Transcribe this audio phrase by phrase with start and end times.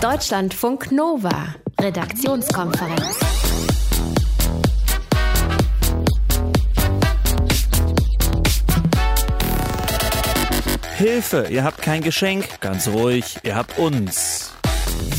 [0.00, 3.18] Deutschlandfunk Nova, Redaktionskonferenz.
[10.96, 12.62] Hilfe, ihr habt kein Geschenk.
[12.62, 14.49] Ganz ruhig, ihr habt uns.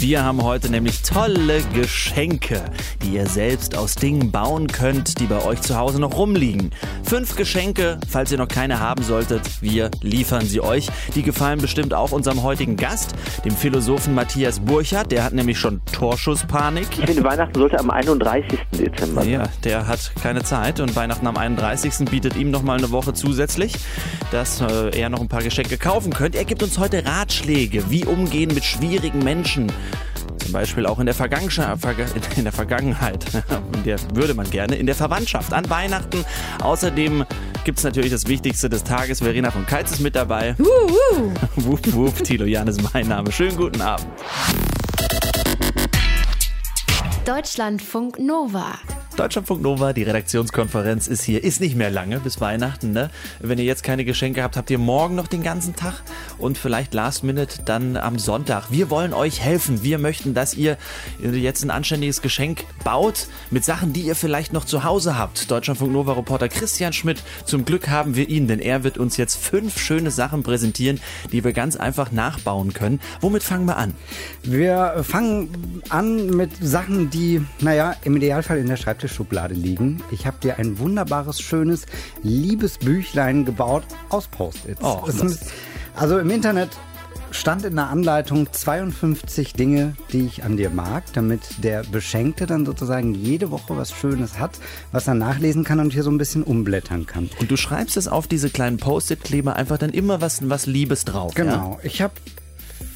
[0.02, 2.63] Wir haben heute nämlich tolle Geschenke,
[3.04, 6.71] die ihr selbst aus Dingen bauen könnt, die bei euch zu Hause noch rumliegen.
[7.04, 10.87] Fünf Geschenke, falls ihr noch keine haben solltet, wir liefern sie euch.
[11.14, 13.14] Die gefallen bestimmt auch unserem heutigen Gast,
[13.45, 15.11] dem Philosophen Matthias Burchardt.
[15.11, 16.88] Der hat nämlich schon Torschusspanik.
[16.97, 18.60] Ich finde, Weihnachten sollte am 31.
[18.71, 19.29] Dezember sein.
[19.29, 22.10] Ja, der hat keine Zeit und Weihnachten am 31.
[22.10, 23.75] bietet ihm noch mal eine Woche zusätzlich,
[24.32, 26.39] dass äh, er noch ein paar Geschenke kaufen könnte.
[26.39, 29.71] Er gibt uns heute Ratschläge, wie umgehen mit schwierigen Menschen.
[30.41, 31.15] Zum Beispiel auch in der,
[32.36, 33.25] in der Vergangenheit.
[33.73, 34.75] In der würde man gerne.
[34.75, 36.25] In der Verwandtschaft, an Weihnachten.
[36.61, 37.25] Außerdem
[37.63, 39.19] gibt es natürlich das Wichtigste des Tages.
[39.19, 40.55] Verena von Keitz ist mit dabei.
[40.58, 41.33] Wuhu.
[41.55, 43.31] wup, wup, Tilo Jan ist mein Name.
[43.31, 44.08] Schönen guten Abend.
[47.25, 48.79] Deutschlandfunk Nova.
[49.17, 51.43] Deutschlandfunk Nova, die Redaktionskonferenz ist hier.
[51.43, 53.09] Ist nicht mehr lange bis Weihnachten, ne?
[53.39, 56.01] Wenn ihr jetzt keine Geschenke habt, habt ihr morgen noch den ganzen Tag
[56.37, 58.71] und vielleicht Last Minute dann am Sonntag.
[58.71, 59.83] Wir wollen euch helfen.
[59.83, 60.77] Wir möchten, dass ihr
[61.19, 65.51] jetzt ein anständiges Geschenk baut mit Sachen, die ihr vielleicht noch zu Hause habt.
[65.51, 69.35] Deutschlandfunk Nova Reporter Christian Schmidt, zum Glück haben wir ihn, denn er wird uns jetzt
[69.35, 71.01] fünf schöne Sachen präsentieren,
[71.33, 73.01] die wir ganz einfach nachbauen können.
[73.19, 73.93] Womit fangen wir an?
[74.43, 80.02] Wir fangen an mit Sachen, die, naja, im Idealfall in der Schreibtischschublade liegen.
[80.11, 81.85] Ich habe dir ein wunderbares, schönes
[82.23, 84.81] Liebesbüchlein gebaut aus Post-its.
[84.83, 85.03] Oh,
[85.95, 86.69] also im Internet
[87.31, 92.66] stand in der Anleitung 52 Dinge, die ich an dir mag, damit der Beschenkte dann
[92.66, 94.52] sozusagen jede Woche was Schönes hat,
[94.91, 97.29] was er nachlesen kann und hier so ein bisschen umblättern kann.
[97.39, 101.33] Und du schreibst es auf diese kleinen Post-it-Kleber einfach dann immer was, was Liebes drauf.
[101.38, 101.44] Ja?
[101.44, 101.79] Genau.
[101.83, 102.13] Ich habe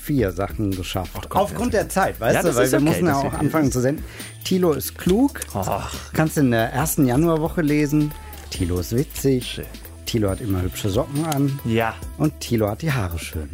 [0.05, 1.13] vier Sachen geschafft.
[1.29, 3.33] Gott, Aufgrund der Zeit, weißt Ja, du, das weil ist wir okay, müssen ja auch
[3.33, 4.03] anfangen zu senden.
[4.43, 5.39] Tilo ist klug.
[5.53, 5.93] Ach.
[6.13, 8.11] Kannst in der ersten Januarwoche lesen.
[8.51, 9.61] Tilo ist witzig.
[10.05, 11.59] Tilo hat immer hübsche Socken an.
[11.65, 11.95] Ja.
[12.17, 13.49] Und Tilo hat die Haare schön.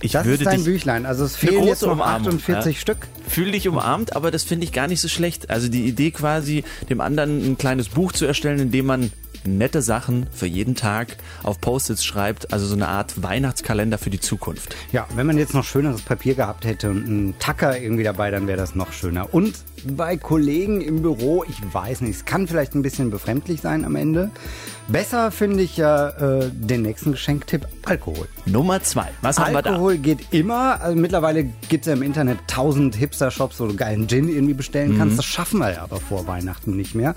[0.00, 1.06] Ich Das würde ist dein dich Büchlein.
[1.06, 2.80] Also es fehlen jetzt noch Umarmung, 48 ja.
[2.80, 3.08] Stück.
[3.26, 5.50] Fühl dich umarmt, aber das finde ich gar nicht so schlecht.
[5.50, 9.10] Also die Idee quasi, dem anderen ein kleines Buch zu erstellen, in dem man
[9.46, 14.20] nette Sachen für jeden Tag auf Post-its schreibt, also so eine Art Weihnachtskalender für die
[14.20, 14.76] Zukunft.
[14.92, 18.46] Ja, wenn man jetzt noch schöneres Papier gehabt hätte und einen Tacker irgendwie dabei, dann
[18.46, 19.32] wäre das noch schöner.
[19.32, 19.54] Und
[19.86, 23.96] bei Kollegen im Büro, ich weiß nicht, es kann vielleicht ein bisschen befremdlich sein am
[23.96, 24.30] Ende.
[24.88, 28.28] Besser finde ich ja äh, den nächsten Geschenktipp, Alkohol.
[28.46, 29.08] Nummer zwei.
[29.22, 29.70] Was haben wir da?
[29.70, 30.80] Alkohol geht immer.
[30.80, 34.92] Also mittlerweile gibt es ja im Internet tausend Hipster-Shops, wo du geilen Gin irgendwie bestellen
[34.94, 34.98] Mhm.
[34.98, 35.18] kannst.
[35.18, 37.14] Das schaffen wir ja aber vor Weihnachten nicht mehr.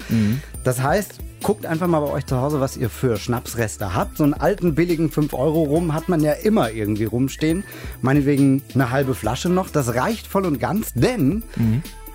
[0.63, 4.17] Das heißt, guckt einfach mal bei euch zu Hause, was ihr für Schnapsreste habt.
[4.17, 7.63] So einen alten, billigen 5-Euro rum hat man ja immer irgendwie rumstehen.
[8.01, 9.69] Meinetwegen eine halbe Flasche noch.
[9.69, 11.43] Das reicht voll und ganz, denn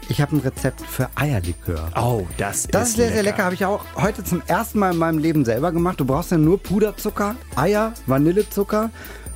[0.08, 1.90] ich habe ein Rezept für Eierlikör.
[1.96, 3.44] Oh, das, Das ist sehr, sehr lecker.
[3.44, 6.00] Habe ich auch heute zum ersten Mal in meinem Leben selber gemacht.
[6.00, 8.90] Du brauchst ja nur Puderzucker, Eier, Vanillezucker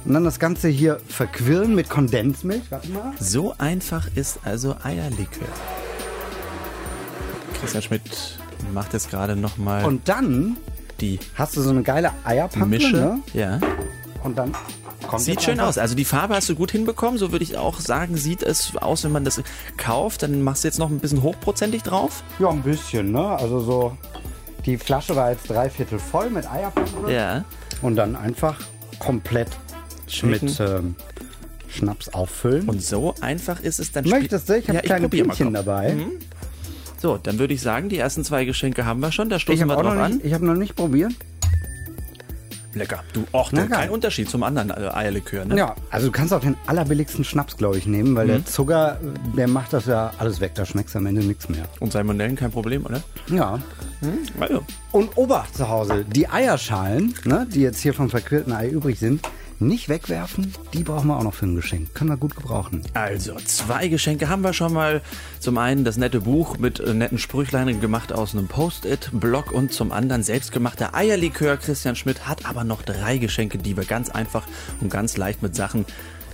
[0.05, 2.65] und dann das Ganze hier verquirlen mit Kondensmilch.
[2.71, 3.12] Warte mal.
[3.19, 5.49] So einfach ist also Eierlikör.
[7.60, 8.38] Christian Schmidt
[8.75, 10.56] macht jetzt gerade nochmal Und dann
[11.00, 12.66] die hast du so eine geile Eierpampe.
[12.66, 12.97] Mische.
[12.97, 13.19] Ne?
[13.34, 13.60] Ja.
[14.26, 14.53] Und dann
[15.09, 15.78] kommt Sieht schön einfach- aus.
[15.78, 17.16] Also die Farbe hast du gut hinbekommen.
[17.19, 19.41] So würde ich auch sagen, sieht es aus, wenn man das
[19.76, 20.22] kauft.
[20.22, 22.22] Dann machst du jetzt noch ein bisschen hochprozentig drauf.
[22.38, 23.25] Ja, ein bisschen, ne?
[23.28, 23.97] Also so.
[24.64, 27.12] Die Flasche war jetzt dreiviertel voll mit Eierpampe.
[27.12, 27.44] Ja.
[27.82, 28.59] Und dann einfach
[28.98, 29.48] komplett
[30.09, 30.47] Schmecken.
[30.47, 30.94] mit ähm,
[31.69, 32.69] Schnaps auffüllen.
[32.69, 34.04] Und so einfach ist es dann.
[34.04, 34.56] spiel- Möchtest du?
[34.56, 35.94] Ich habe Ja, kleine Pinchen dabei.
[36.98, 39.28] So, dann würde ich sagen, die ersten zwei Geschenke haben wir schon.
[39.28, 40.12] Da stoßen habe wir drauf noch an.
[40.14, 41.12] nicht, ich hab noch nicht probiert.
[42.76, 43.03] Lecker.
[43.12, 43.91] Du, och, Na, kein.
[43.91, 45.56] Unterschied zum anderen äh, Eierlikör, ne?
[45.56, 48.98] Ja, also du kannst auch den allerbilligsten Schnaps, glaube ich, nehmen, weil der Zucker,
[49.37, 50.53] der macht das ja alles weg.
[50.54, 51.64] Da schmeckst du am Ende nichts mehr.
[51.81, 53.03] Und Salmonellen kein Problem, oder?
[53.28, 53.59] Ja.
[54.38, 54.62] Also.
[54.92, 59.26] Und Obacht zu Hause, die Eierschalen, ne, die jetzt hier vom verquirlten Ei übrig sind,
[59.59, 60.53] nicht wegwerfen.
[60.72, 61.94] Die brauchen wir auch noch für ein Geschenk.
[61.94, 62.83] Können wir gut gebrauchen.
[62.94, 65.03] Also, zwei Geschenke haben wir schon mal.
[65.41, 69.93] Zum einen das nette Buch mit äh, netten Sprüchleinen gemacht aus einem Post-it-Blog und zum
[69.93, 71.56] anderen selbstgemachter Eierlikör.
[71.56, 74.44] Christian Schmidt hat aber noch drei Geschenke, die wir ganz einfach
[74.81, 75.87] und ganz leicht mit Sachen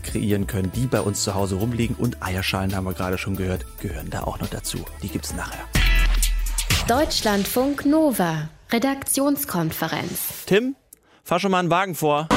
[0.03, 1.97] kreieren können, die bei uns zu Hause rumliegen.
[1.97, 4.79] Und Eierschalen haben wir gerade schon gehört, gehören da auch noch dazu.
[5.03, 5.65] Die gibt's nachher.
[6.89, 10.45] Deutschlandfunk Nova, Redaktionskonferenz.
[10.47, 10.75] Tim,
[11.23, 12.29] fahr schon mal einen Wagen vor.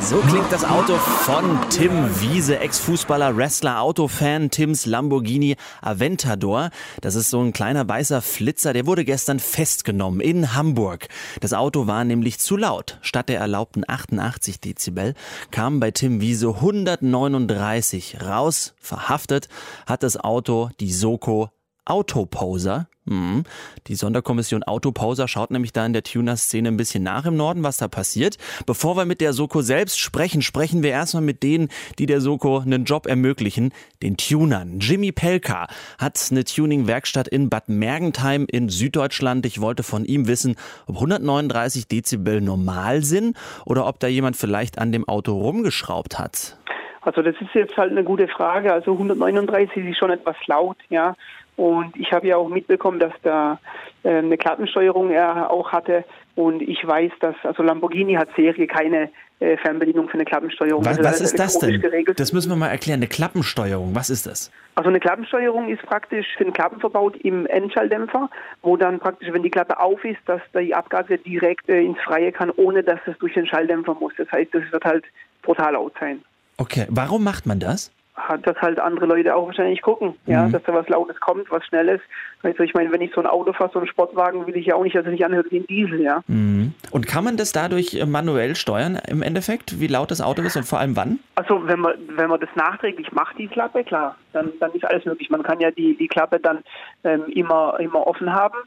[0.00, 6.70] So klingt das Auto von Tim Wiese, Ex-Fußballer, Wrestler, Autofan, Tims Lamborghini Aventador.
[7.00, 11.08] Das ist so ein kleiner weißer Flitzer, der wurde gestern festgenommen in Hamburg.
[11.40, 12.98] Das Auto war nämlich zu laut.
[13.00, 15.14] Statt der erlaubten 88 Dezibel
[15.50, 18.74] kamen bei Tim Wiese 139 raus.
[18.78, 19.48] Verhaftet
[19.86, 21.50] hat das Auto die Soko
[21.84, 22.88] Autoposer.
[23.06, 23.44] Mhm.
[23.86, 27.76] Die Sonderkommission Autoposer schaut nämlich da in der Tuner-Szene ein bisschen nach im Norden, was
[27.76, 28.38] da passiert.
[28.66, 32.60] Bevor wir mit der Soko selbst sprechen, sprechen wir erstmal mit denen, die der Soko
[32.60, 33.72] einen Job ermöglichen,
[34.02, 34.78] den Tunern.
[34.80, 35.66] Jimmy Pelka
[35.98, 39.44] hat eine Tuning-Werkstatt in Bad Mergentheim in Süddeutschland.
[39.44, 43.36] Ich wollte von ihm wissen, ob 139 Dezibel normal sind
[43.66, 46.56] oder ob da jemand vielleicht an dem Auto rumgeschraubt hat.
[47.02, 48.72] Also das ist jetzt halt eine gute Frage.
[48.72, 51.14] Also 139 ist schon etwas laut, ja.
[51.56, 53.60] Und ich habe ja auch mitbekommen, dass da
[54.02, 56.04] äh, eine Klappensteuerung er auch hatte.
[56.34, 60.84] Und ich weiß, dass also Lamborghini hat Serie keine äh, Fernbedienung für eine Klappensteuerung.
[60.84, 61.80] Was, Das was ist das denn?
[61.80, 62.18] Geregelt.
[62.18, 62.98] Das müssen wir mal erklären.
[62.98, 64.50] Eine Klappensteuerung, was ist das?
[64.74, 68.28] Also eine Klappensteuerung ist praktisch für den Klappen verbaut im Endschalldämpfer,
[68.62, 72.32] wo dann praktisch, wenn die Klappe auf ist, dass die Abgase direkt äh, ins Freie
[72.32, 74.12] kann, ohne dass es durch den Schalldämpfer muss.
[74.16, 75.04] Das heißt, das wird halt
[75.42, 76.22] brutal laut sein.
[76.56, 77.92] Okay, warum macht man das?
[78.14, 80.52] Hat das halt andere Leute auch wahrscheinlich gucken, ja, Mhm.
[80.52, 82.00] dass da was Lautes kommt, was Schnelles.
[82.44, 84.76] Also ich meine, wenn ich so ein Auto fahre, so einen Sportwagen, will ich ja
[84.76, 86.20] auch nicht, dass er sich anhört wie ein Diesel, ja.
[86.28, 86.74] Mhm.
[86.92, 90.56] Und kann man das dadurch äh, manuell steuern im Endeffekt, wie laut das Auto ist
[90.56, 91.18] und vor allem wann?
[91.34, 95.04] Also wenn man wenn man das nachträglich macht, die Klappe, klar, dann, dann ist alles
[95.04, 95.28] möglich.
[95.30, 96.58] Man kann ja die, die Klappe dann
[97.02, 98.58] ähm, immer immer offen haben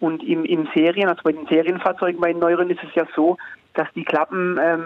[0.00, 3.36] und im, im Serien, also bei den Serienfahrzeugen, bei den neueren ist es ja so,
[3.74, 4.84] dass die Klappen ähm,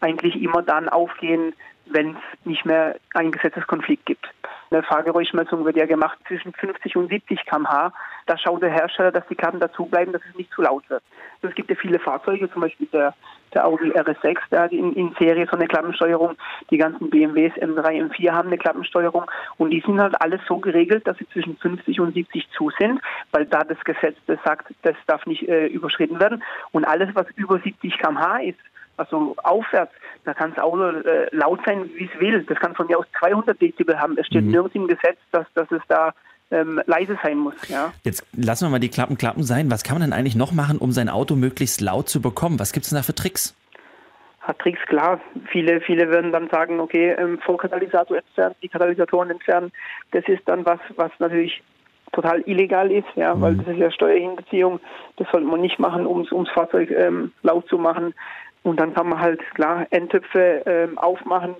[0.00, 1.52] eigentlich immer dann aufgehen,
[1.90, 4.26] wenn es nicht mehr einen Gesetzeskonflikt gibt.
[4.70, 7.92] Eine Fahrgeräuschmessung wird ja gemacht zwischen 50 und 70 km/h.
[8.26, 11.02] Da schaut der Hersteller, dass die Klappen dazu bleiben, dass es nicht zu laut wird.
[11.42, 13.14] Also es gibt ja viele Fahrzeuge, zum Beispiel der,
[13.52, 16.36] der Audi RS6, der hat in, in Serie so eine Klappensteuerung.
[16.70, 21.06] Die ganzen BMWs M3, M4 haben eine Klappensteuerung und die sind halt alles so geregelt,
[21.08, 23.00] dass sie zwischen 50 und 70 zu sind,
[23.32, 26.44] weil da das Gesetz das sagt, das darf nicht äh, überschritten werden.
[26.70, 28.60] Und alles, was über 70 km/h ist,
[29.00, 29.92] also aufwärts,
[30.24, 32.44] da kann das Auto äh, laut sein, wie es will.
[32.44, 34.16] Das kann von mir aus 200 Dezibel haben.
[34.18, 36.12] Es steht nirgends im Gesetz, dass, dass es da
[36.50, 37.54] ähm, leise sein muss.
[37.68, 37.92] Ja.
[38.02, 39.70] Jetzt lassen wir mal die Klappen Klappen sein.
[39.70, 42.58] Was kann man denn eigentlich noch machen, um sein Auto möglichst laut zu bekommen?
[42.58, 43.56] Was gibt es denn da für Tricks?
[44.40, 45.20] Hat Tricks, klar.
[45.50, 49.72] Viele, viele würden dann sagen, okay, ähm, Vorkatalysator entfernen, die Katalysatoren entfernen.
[50.12, 51.62] Das ist dann was, was natürlich
[52.12, 54.80] total illegal ist, ja, weil das ist ja Steuerhinterziehung.
[55.16, 58.14] Das sollte man nicht machen, um ums Fahrzeug ähm, laut zu machen.
[58.62, 61.54] Und dann kann man halt klar Endtöpfe ähm, aufmachen,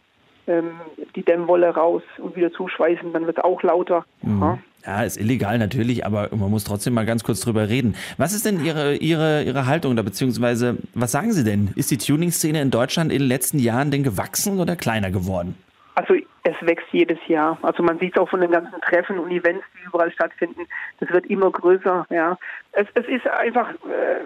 [0.47, 0.73] ähm,
[1.17, 4.05] die Dämmwolle raus und wieder zuschweißen, dann wird es auch lauter.
[4.23, 4.59] Ja.
[4.87, 7.97] Ja, ist illegal natürlich, aber man muss trotzdem mal ganz kurz drüber reden.
[8.17, 11.71] Was ist denn Ihre, Ihre, Ihre Haltung da, beziehungsweise was sagen Sie denn?
[11.77, 15.55] Ist die Tuning-Szene in Deutschland in den letzten Jahren denn gewachsen oder kleiner geworden?
[15.97, 16.15] Also
[16.45, 17.59] es wächst jedes Jahr.
[17.61, 20.63] Also man sieht es auch von den ganzen Treffen und Events, die überall stattfinden.
[20.99, 22.07] Das wird immer größer.
[22.09, 22.39] Ja,
[22.73, 24.25] es, es ist einfach äh,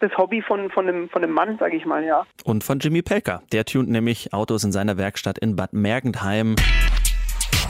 [0.00, 2.04] das Hobby von von einem von einem Mann, sage ich mal.
[2.04, 2.26] Ja.
[2.44, 3.42] Und von Jimmy Pelker.
[3.52, 6.56] Der tunt nämlich Autos in seiner Werkstatt in Bad Mergentheim.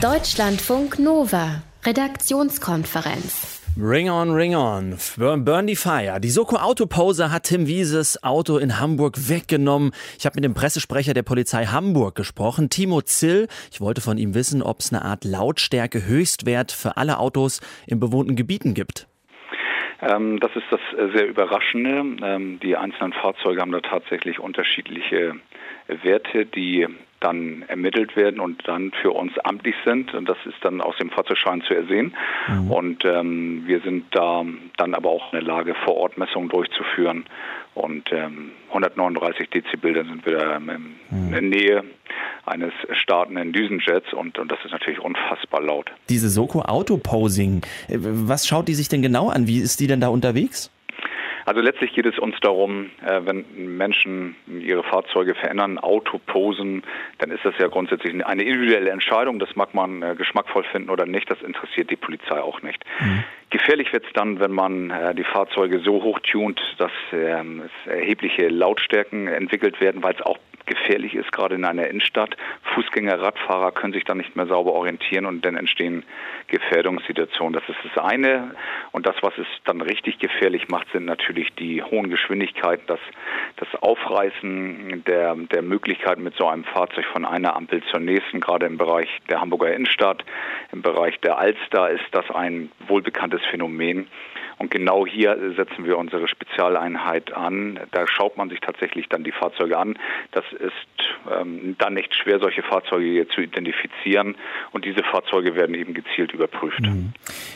[0.01, 1.61] Deutschlandfunk Nova.
[1.85, 3.59] Redaktionskonferenz.
[3.77, 4.97] Ring on, ring on.
[5.17, 6.19] Burn, burn the fire.
[6.19, 9.91] Die Soko Autopause hat Tim Wieses Auto in Hamburg weggenommen.
[10.17, 13.47] Ich habe mit dem Pressesprecher der Polizei Hamburg gesprochen, Timo Zill.
[13.71, 18.35] Ich wollte von ihm wissen, ob es eine Art Lautstärke-Höchstwert für alle Autos in bewohnten
[18.35, 19.08] Gebieten gibt.
[20.01, 22.25] Ähm, das ist das äh, sehr Überraschende.
[22.25, 25.35] Ähm, die einzelnen Fahrzeuge haben da tatsächlich unterschiedliche
[25.87, 26.87] Werte, die
[27.19, 30.13] dann ermittelt werden und dann für uns amtlich sind.
[30.13, 32.15] Und das ist dann aus dem Fahrzeugschein zu ersehen.
[32.69, 34.45] Und ähm, wir sind da
[34.77, 37.25] dann aber auch in der Lage, vor Ort Messungen durchzuführen.
[37.75, 41.83] Und ähm, 139 Dezibel, dann sind wir da ähm, in der Nähe
[42.45, 45.91] eines startenden Düsenjets und, und das ist natürlich unfassbar laut.
[46.09, 49.47] Diese Soko Autoposing, äh, was schaut die sich denn genau an?
[49.47, 50.71] Wie ist die denn da unterwegs?
[51.49, 53.43] Also letztlich geht es uns darum, äh, wenn
[53.75, 56.83] Menschen ihre Fahrzeuge verändern, Autoposen,
[57.17, 59.39] dann ist das ja grundsätzlich eine individuelle Entscheidung.
[59.39, 61.27] Das mag man äh, geschmackvoll finden oder nicht.
[61.27, 62.85] Das interessiert die Polizei auch nicht.
[63.49, 67.91] Gefährlich wird es dann, wenn man äh, die Fahrzeuge so hoch tunt, dass ähm, es
[67.91, 70.37] erhebliche Lautstärken entwickelt werden, weil es auch
[70.69, 72.37] gefährlich ist, gerade in einer Innenstadt.
[72.73, 76.03] Fußgänger, Radfahrer können sich dann nicht mehr sauber orientieren und dann entstehen
[76.47, 77.53] Gefährdungssituationen.
[77.53, 78.55] Das ist das eine.
[78.91, 82.99] Und das, was es dann richtig gefährlich macht, sind natürlich die hohen Geschwindigkeiten, das,
[83.57, 88.65] das Aufreißen der, der Möglichkeiten mit so einem Fahrzeug von einer Ampel zur nächsten, gerade
[88.67, 90.23] im Bereich der Hamburger Innenstadt,
[90.71, 94.07] im Bereich der Alster ist das ein wohlbekanntes Phänomen.
[94.59, 97.79] Und genau hier setzen wir unsere Spezialeinheit an.
[97.91, 99.97] Da schaut man sich tatsächlich dann die Fahrzeuge an.
[100.33, 100.73] Das ist
[101.33, 104.35] ähm, dann nicht schwer, solche Fahrzeuge zu identifizieren.
[104.71, 106.81] Und diese Fahrzeuge werden eben gezielt überprüft.
[106.81, 107.13] Mhm.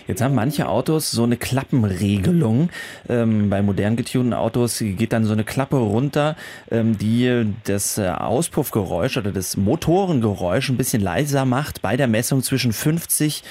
[0.08, 2.70] Jetzt haben manche Autos so eine Klappenregelung.
[3.10, 6.38] Ähm, bei modern getunten Autos geht dann so eine Klappe runter,
[6.72, 12.42] ähm, die das äh, Auspuffgeräusch oder das Motorengeräusch ein bisschen leiser macht bei der Messung
[12.42, 13.44] zwischen 50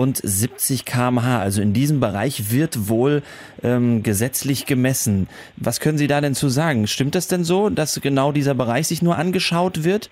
[0.00, 1.40] und 70 km/h.
[1.40, 3.22] Also in diesem Bereich wird wohl
[3.62, 5.28] ähm, gesetzlich gemessen.
[5.56, 6.86] Was können Sie da denn zu sagen?
[6.86, 10.10] Stimmt das denn so, dass genau dieser Bereich sich nur angeschaut wird?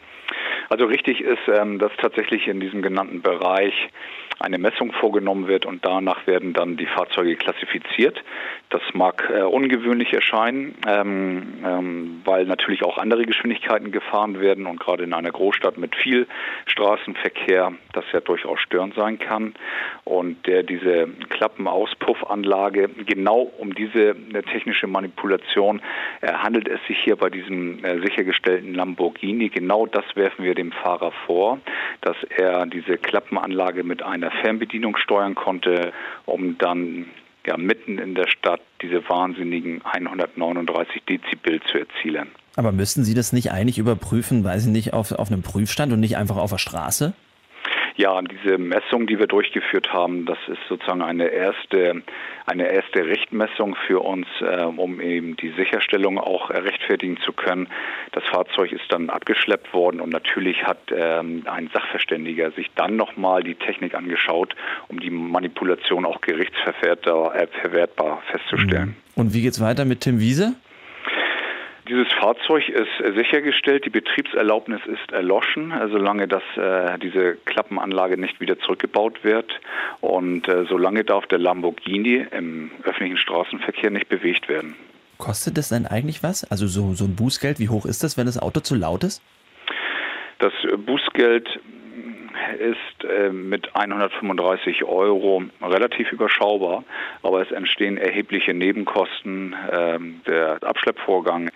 [0.68, 3.72] Also richtig ist, ähm, dass tatsächlich in diesem genannten Bereich
[4.40, 8.22] eine Messung vorgenommen wird und danach werden dann die Fahrzeuge klassifiziert.
[8.70, 14.78] Das mag äh, ungewöhnlich erscheinen, ähm, ähm, weil natürlich auch andere Geschwindigkeiten gefahren werden und
[14.78, 16.26] gerade in einer Großstadt mit viel
[16.66, 19.54] Straßenverkehr das ja durchaus störend sein kann.
[20.04, 25.80] Und der diese Klappenaauspuffanlage genau um diese äh, technische Manipulation
[26.20, 29.48] äh, handelt es sich hier bei diesem äh, sichergestellten Lamborghini.
[29.48, 31.58] Genau das werfen wir dem Fahrer vor,
[32.02, 35.92] dass er diese Klappenanlage mit einer Fernbedienung steuern konnte,
[36.26, 37.06] um dann
[37.46, 42.28] ja mitten in der Stadt diese wahnsinnigen 139 Dezibel zu erzielen.
[42.56, 46.00] Aber müssten Sie das nicht eigentlich überprüfen, weiß ich nicht, auf, auf einem Prüfstand und
[46.00, 47.14] nicht einfach auf der Straße?
[47.98, 52.02] Ja, diese Messung, die wir durchgeführt haben, das ist sozusagen eine erste,
[52.46, 57.66] eine erste Richtmessung für uns, äh, um eben die Sicherstellung auch rechtfertigen zu können.
[58.12, 63.42] Das Fahrzeug ist dann abgeschleppt worden und natürlich hat ähm, ein Sachverständiger sich dann nochmal
[63.42, 64.54] die Technik angeschaut,
[64.86, 68.94] um die Manipulation auch gerichtsverwertbar äh, festzustellen.
[69.16, 70.54] Und wie geht's weiter mit Tim Wiese?
[71.88, 78.58] Dieses Fahrzeug ist sichergestellt, die Betriebserlaubnis ist erloschen, solange das, äh, diese Klappenanlage nicht wieder
[78.58, 79.60] zurückgebaut wird.
[80.00, 84.74] Und äh, solange darf der Lamborghini im öffentlichen Straßenverkehr nicht bewegt werden.
[85.16, 86.44] Kostet das denn eigentlich was?
[86.50, 89.22] Also so, so ein Bußgeld, wie hoch ist das, wenn das Auto zu laut ist?
[90.38, 90.52] Das
[90.84, 91.58] Bußgeld
[92.52, 96.84] ist äh, mit 135 Euro relativ überschaubar,
[97.22, 99.54] aber es entstehen erhebliche Nebenkosten.
[99.70, 101.50] Äh, der Abschleppvorgang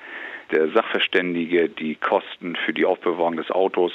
[0.53, 3.93] der Sachverständige, die Kosten für die Aufbewahrung des Autos.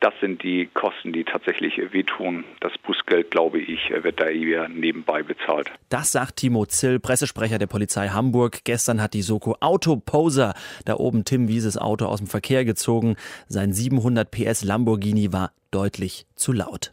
[0.00, 2.44] Das sind die Kosten, die tatsächlich wehtun.
[2.60, 5.70] Das Bußgeld, glaube ich, wird da eher nebenbei bezahlt.
[5.90, 8.64] Das sagt Timo Zill, Pressesprecher der Polizei Hamburg.
[8.64, 13.16] Gestern hat die Soko Autoposer da oben Tim Wieses Auto aus dem Verkehr gezogen.
[13.46, 16.92] Sein 700 PS Lamborghini war deutlich zu laut.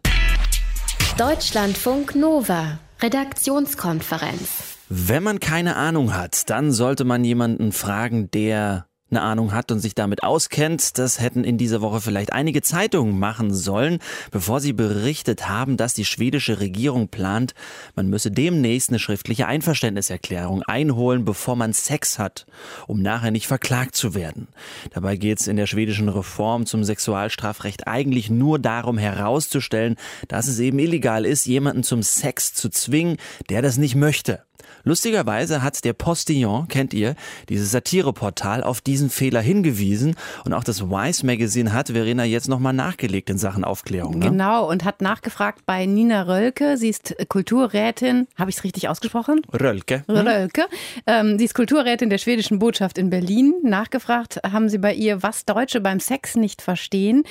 [1.18, 4.77] Deutschlandfunk Nova, Redaktionskonferenz.
[4.89, 9.80] Wenn man keine Ahnung hat, dann sollte man jemanden fragen, der eine Ahnung hat und
[9.80, 10.98] sich damit auskennt.
[10.98, 14.00] Das hätten in dieser Woche vielleicht einige Zeitungen machen sollen,
[14.32, 17.54] bevor sie berichtet haben, dass die schwedische Regierung plant,
[17.96, 22.46] man müsse demnächst eine schriftliche Einverständniserklärung einholen, bevor man Sex hat,
[22.88, 24.48] um nachher nicht verklagt zu werden.
[24.94, 29.96] Dabei geht es in der schwedischen Reform zum Sexualstrafrecht eigentlich nur darum herauszustellen,
[30.28, 33.18] dass es eben illegal ist, jemanden zum Sex zu zwingen,
[33.50, 34.44] der das nicht möchte.
[34.89, 37.13] Lustigerweise hat der Postillon, kennt ihr,
[37.48, 40.15] dieses Satireportal auf diesen Fehler hingewiesen
[40.46, 44.17] und auch das Wise Magazine hat Verena jetzt nochmal nachgelegt in Sachen Aufklärung.
[44.17, 44.31] Ne?
[44.31, 49.41] Genau und hat nachgefragt bei Nina Rölke, sie ist Kulturrätin, habe ich es richtig ausgesprochen?
[49.53, 50.05] Rölke.
[50.08, 50.27] Hm?
[50.27, 50.65] Rölke.
[51.05, 53.53] Ähm, sie ist Kulturrätin der schwedischen Botschaft in Berlin.
[53.62, 57.25] Nachgefragt haben sie bei ihr, was Deutsche beim Sex nicht verstehen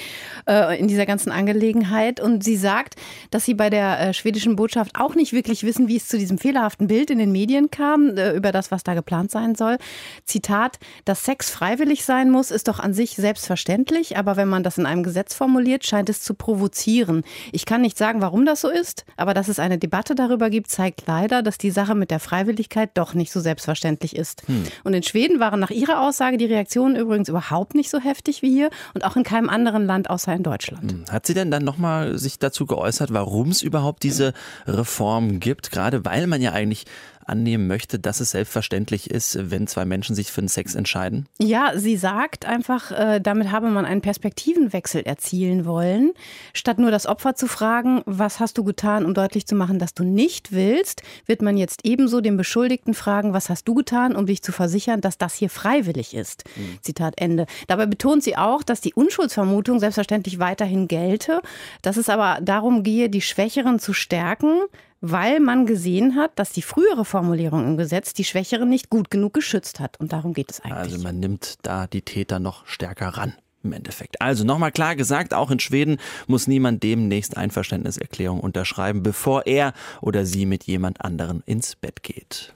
[0.48, 2.94] äh, in dieser ganzen Angelegenheit und sie sagt,
[3.32, 6.38] dass sie bei der äh, schwedischen Botschaft auch nicht wirklich wissen, wie es zu diesem
[6.38, 9.78] fehlerhaften Bild in den Medien kam, äh, über das, was da geplant sein soll.
[10.24, 14.78] Zitat, dass Sex freiwillig sein muss, ist doch an sich selbstverständlich, aber wenn man das
[14.78, 17.22] in einem Gesetz formuliert, scheint es zu provozieren.
[17.52, 20.70] Ich kann nicht sagen, warum das so ist, aber dass es eine Debatte darüber gibt,
[20.70, 24.46] zeigt leider, dass die Sache mit der Freiwilligkeit doch nicht so selbstverständlich ist.
[24.46, 24.64] Hm.
[24.84, 28.50] Und in Schweden waren nach ihrer Aussage die Reaktionen übrigens überhaupt nicht so heftig wie
[28.50, 30.92] hier und auch in keinem anderen Land außer in Deutschland.
[30.92, 31.04] Hm.
[31.10, 34.32] Hat sie denn dann nochmal sich dazu geäußert, warum es überhaupt diese
[34.66, 35.70] Reform gibt?
[35.70, 36.84] Gerade weil man ja eigentlich
[37.28, 41.26] annehmen möchte, dass es selbstverständlich ist, wenn zwei Menschen sich für den Sex entscheiden?
[41.38, 46.12] Ja, sie sagt einfach, äh, damit habe man einen Perspektivenwechsel erzielen wollen.
[46.54, 49.94] Statt nur das Opfer zu fragen, was hast du getan, um deutlich zu machen, dass
[49.94, 54.26] du nicht willst, wird man jetzt ebenso den Beschuldigten fragen, was hast du getan, um
[54.26, 56.44] dich zu versichern, dass das hier freiwillig ist.
[56.56, 56.78] Mhm.
[56.82, 57.46] Zitat Ende.
[57.66, 61.42] Dabei betont sie auch, dass die Unschuldsvermutung selbstverständlich weiterhin gelte,
[61.82, 64.60] dass es aber darum gehe, die Schwächeren zu stärken,
[65.00, 69.34] weil man gesehen hat, dass die frühere Formulierung im Gesetz die Schwächeren nicht gut genug
[69.34, 69.98] geschützt hat.
[70.00, 70.92] Und darum geht es eigentlich.
[70.94, 73.34] Also man nimmt da die Täter noch stärker ran.
[73.62, 74.20] im Endeffekt.
[74.20, 80.24] Also nochmal klar gesagt, auch in Schweden muss niemand demnächst Einverständniserklärung unterschreiben, bevor er oder
[80.24, 82.54] sie mit jemand anderen ins Bett geht.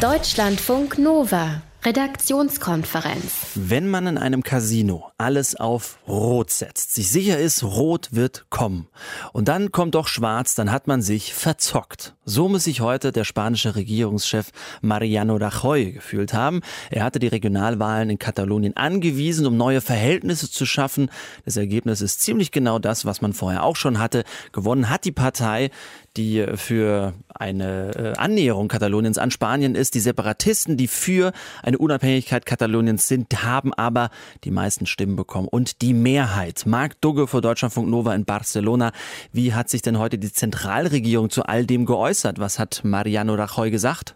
[0.00, 3.52] Deutschlandfunk Nova Redaktionskonferenz.
[3.54, 8.88] Wenn man in einem Casino alles auf Rot setzt, sich sicher ist, Rot wird kommen,
[9.32, 12.16] und dann kommt doch Schwarz, dann hat man sich verzockt.
[12.24, 14.50] So muss sich heute der spanische Regierungschef
[14.80, 16.62] Mariano Rajoy gefühlt haben.
[16.90, 21.08] Er hatte die Regionalwahlen in Katalonien angewiesen, um neue Verhältnisse zu schaffen.
[21.44, 24.24] Das Ergebnis ist ziemlich genau das, was man vorher auch schon hatte.
[24.50, 25.70] Gewonnen hat die Partei,
[26.16, 29.94] die für eine äh, Annäherung Kataloniens an Spanien ist.
[29.94, 31.32] Die Separatisten, die für
[31.62, 34.10] eine Unabhängigkeit Kataloniens sind, haben aber
[34.44, 36.64] die meisten Stimmen bekommen und die Mehrheit.
[36.66, 38.92] Marc Dugge vor Deutschlandfunk Nova in Barcelona.
[39.32, 42.38] Wie hat sich denn heute die Zentralregierung zu all dem geäußert?
[42.38, 44.15] Was hat Mariano Rajoy gesagt?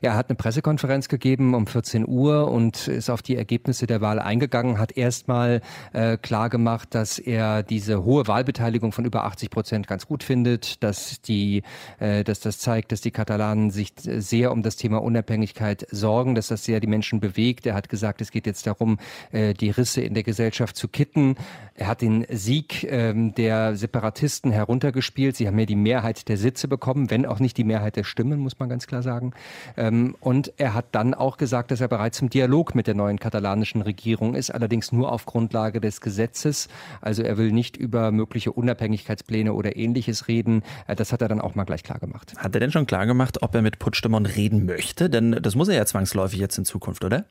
[0.00, 4.18] Er hat eine Pressekonferenz gegeben um 14 Uhr und ist auf die Ergebnisse der Wahl
[4.18, 5.60] eingegangen, hat erstmal
[5.92, 10.82] äh, klar gemacht, dass er diese hohe Wahlbeteiligung von über 80 Prozent ganz gut findet,
[10.82, 11.62] dass die,
[11.98, 16.48] äh, dass das zeigt, dass die Katalanen sich sehr um das Thema Unabhängigkeit sorgen, dass
[16.48, 17.66] das sehr die Menschen bewegt.
[17.66, 18.98] Er hat gesagt, es geht jetzt darum,
[19.32, 21.36] äh, die Risse in der Gesellschaft zu kitten.
[21.74, 25.36] Er hat den Sieg ähm, der Separatisten heruntergespielt.
[25.36, 28.40] Sie haben ja die Mehrheit der Sitze bekommen, wenn auch nicht die Mehrheit der Stimmen,
[28.40, 29.32] muss man ganz klar sagen.
[29.88, 33.18] Ähm, und er hat dann auch gesagt, dass er bereits im Dialog mit der neuen
[33.18, 36.68] katalanischen Regierung ist, allerdings nur auf Grundlage des Gesetzes.
[37.00, 40.62] Also er will nicht über mögliche Unabhängigkeitspläne oder ähnliches reden.
[40.86, 42.34] Äh, das hat er dann auch mal gleich klar gemacht.
[42.36, 45.10] Hat er denn schon klar gemacht, ob er mit Puigdemont reden möchte?
[45.10, 47.24] Denn das muss er ja zwangsläufig jetzt in Zukunft, oder?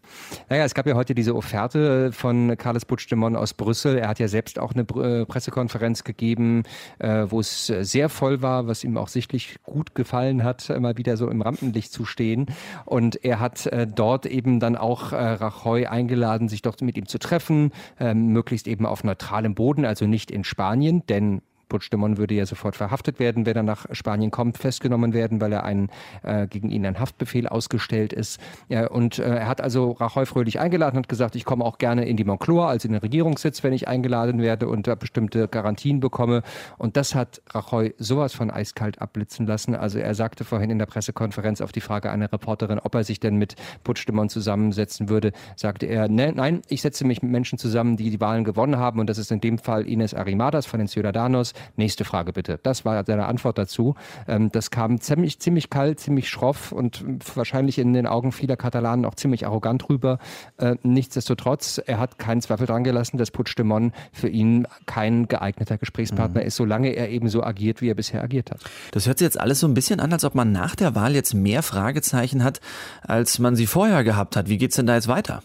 [0.49, 3.97] Naja, es gab ja heute diese Offerte von Carles Puigdemont aus Brüssel.
[3.97, 6.63] Er hat ja selbst auch eine äh, Pressekonferenz gegeben,
[6.99, 11.17] äh, wo es sehr voll war, was ihm auch sichtlich gut gefallen hat, immer wieder
[11.17, 12.47] so im Rampenlicht zu stehen.
[12.86, 17.08] Und er hat äh, dort eben dann auch äh, Rajoy eingeladen, sich dort mit ihm
[17.08, 22.36] zu treffen, äh, möglichst eben auf neutralem Boden, also nicht in Spanien, denn Puigdemont würde
[22.36, 25.89] ja sofort verhaftet werden, wenn er nach Spanien kommt, festgenommen werden, weil er einen,
[26.24, 28.39] äh, gegen ihn ein Haftbefehl ausgestellt ist.
[28.69, 32.05] Ja, und äh, er hat also Rajoy fröhlich eingeladen und gesagt, ich komme auch gerne
[32.05, 36.00] in die Moncloa, also in den Regierungssitz, wenn ich eingeladen werde und da bestimmte Garantien
[36.00, 36.43] bekomme.
[36.77, 39.75] Und das hat Rajoy sowas von eiskalt abblitzen lassen.
[39.75, 43.19] Also er sagte vorhin in der Pressekonferenz auf die Frage einer Reporterin, ob er sich
[43.19, 47.97] denn mit Puigdemont zusammensetzen würde, sagte er, ne, nein, ich setze mich mit Menschen zusammen,
[47.97, 50.88] die die Wahlen gewonnen haben und das ist in dem Fall Ines Arimadas von den
[50.88, 51.53] Ciudadanos.
[51.75, 52.59] Nächste Frage bitte.
[52.61, 53.96] Das war seine Antwort dazu.
[54.27, 57.03] Ähm, das kam ziemlich, ziemlich kalt, ziemlich schroff und
[57.35, 60.20] wahrscheinlich in den Augen vieler Katalanen auch ziemlich arrogant rüber.
[60.57, 66.41] Äh, nichtsdestotrotz, er hat keinen Zweifel dran gelassen, dass Puigdemont für ihn kein geeigneter Gesprächspartner
[66.41, 66.48] mhm.
[66.48, 68.61] ist, solange er eben so agiert, wie er bisher agiert hat.
[68.91, 71.15] Das hört sich jetzt alles so ein bisschen an, als ob man nach der Wahl
[71.15, 72.61] jetzt mehr Fragezeichen hat,
[73.01, 74.50] als man sie vorher gehabt hat.
[74.50, 75.41] Wie geht es denn da jetzt weiter?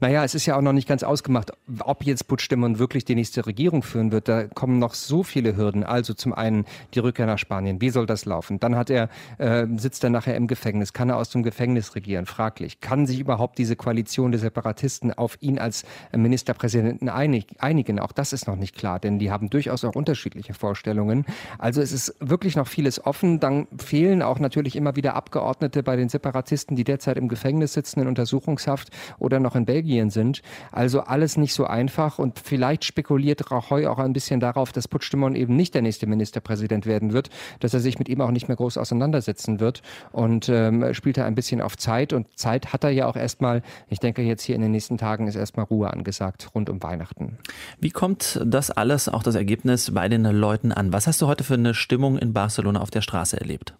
[0.00, 3.46] Naja, es ist ja auch noch nicht ganz ausgemacht, ob jetzt Puigdemont wirklich die nächste
[3.46, 4.28] Regierung führen wird.
[4.28, 5.84] Da kommen noch so viele Hürden.
[5.84, 7.80] Also zum einen die Rückkehr nach Spanien.
[7.80, 8.60] Wie soll das laufen?
[8.60, 10.92] Dann hat er, äh, sitzt er nachher im Gefängnis.
[10.92, 12.26] Kann er aus dem Gefängnis regieren?
[12.26, 12.80] Fraglich.
[12.80, 17.98] Kann sich überhaupt diese Koalition der Separatisten auf ihn als Ministerpräsidenten einig, einigen?
[17.98, 21.24] Auch das ist noch nicht klar, denn die haben durchaus auch unterschiedliche Vorstellungen.
[21.58, 23.40] Also es ist wirklich noch vieles offen.
[23.40, 28.00] Dann fehlen auch natürlich immer wieder Abgeordnete bei den Separatisten, die derzeit im Gefängnis sitzen,
[28.00, 30.42] in Untersuchungshaft oder noch in Belgien sind.
[30.70, 35.36] Also alles nicht so einfach und vielleicht spekuliert Rajoy auch ein bisschen darauf, dass Puigdemont
[35.36, 38.56] eben nicht der nächste Ministerpräsident werden wird, dass er sich mit ihm auch nicht mehr
[38.56, 42.90] groß auseinandersetzen wird und ähm, spielt er ein bisschen auf Zeit und Zeit hat er
[42.90, 43.62] ja auch erstmal.
[43.88, 47.38] Ich denke jetzt hier in den nächsten Tagen ist erstmal Ruhe angesagt rund um Weihnachten.
[47.80, 50.92] Wie kommt das alles, auch das Ergebnis bei den Leuten an?
[50.92, 53.74] Was hast du heute für eine Stimmung in Barcelona auf der Straße erlebt?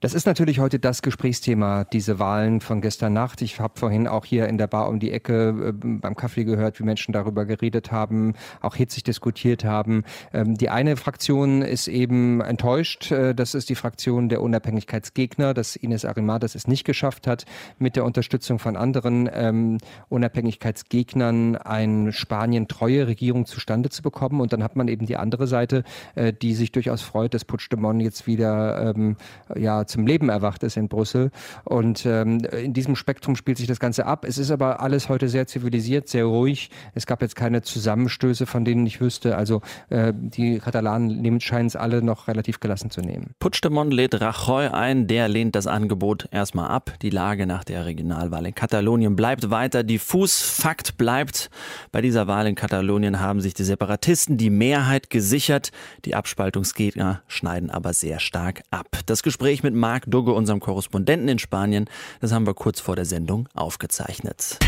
[0.00, 3.42] Das ist natürlich heute das Gesprächsthema, diese Wahlen von gestern Nacht.
[3.42, 6.80] Ich habe vorhin auch hier in der Bar um die Ecke äh, beim Kaffee gehört,
[6.80, 8.32] wie Menschen darüber geredet haben,
[8.62, 10.04] auch hitzig diskutiert haben.
[10.32, 13.12] Ähm, die eine Fraktion ist eben enttäuscht.
[13.12, 17.44] Äh, das ist die Fraktion der Unabhängigkeitsgegner, dass Ines Arimadas es nicht geschafft hat,
[17.78, 19.76] mit der Unterstützung von anderen ähm,
[20.08, 24.40] Unabhängigkeitsgegnern eine Spanien-treue Regierung zustande zu bekommen.
[24.40, 25.84] Und dann hat man eben die andere Seite,
[26.14, 29.16] äh, die sich durchaus freut, dass Puigdemont jetzt wieder ähm,
[29.54, 31.30] ja zum Leben erwacht ist in Brüssel.
[31.64, 34.24] Und ähm, in diesem Spektrum spielt sich das Ganze ab.
[34.26, 36.70] Es ist aber alles heute sehr zivilisiert, sehr ruhig.
[36.94, 39.36] Es gab jetzt keine Zusammenstöße, von denen ich wüsste.
[39.36, 43.34] Also äh, die Katalanen scheinen es alle noch relativ gelassen zu nehmen.
[43.38, 46.92] Puigdemont lädt Rajoy ein, der lehnt das Angebot erstmal ab.
[47.02, 50.40] Die Lage nach der Regionalwahl in Katalonien bleibt weiter diffus.
[50.40, 51.50] Fakt bleibt,
[51.92, 55.70] bei dieser Wahl in Katalonien haben sich die Separatisten die Mehrheit gesichert.
[56.04, 58.98] Die Abspaltungsgegner schneiden aber sehr stark ab.
[59.06, 61.86] Das Gespräch mit Marc Dugge, unserem Korrespondenten in Spanien.
[62.20, 64.58] Das haben wir kurz vor der Sendung aufgezeichnet.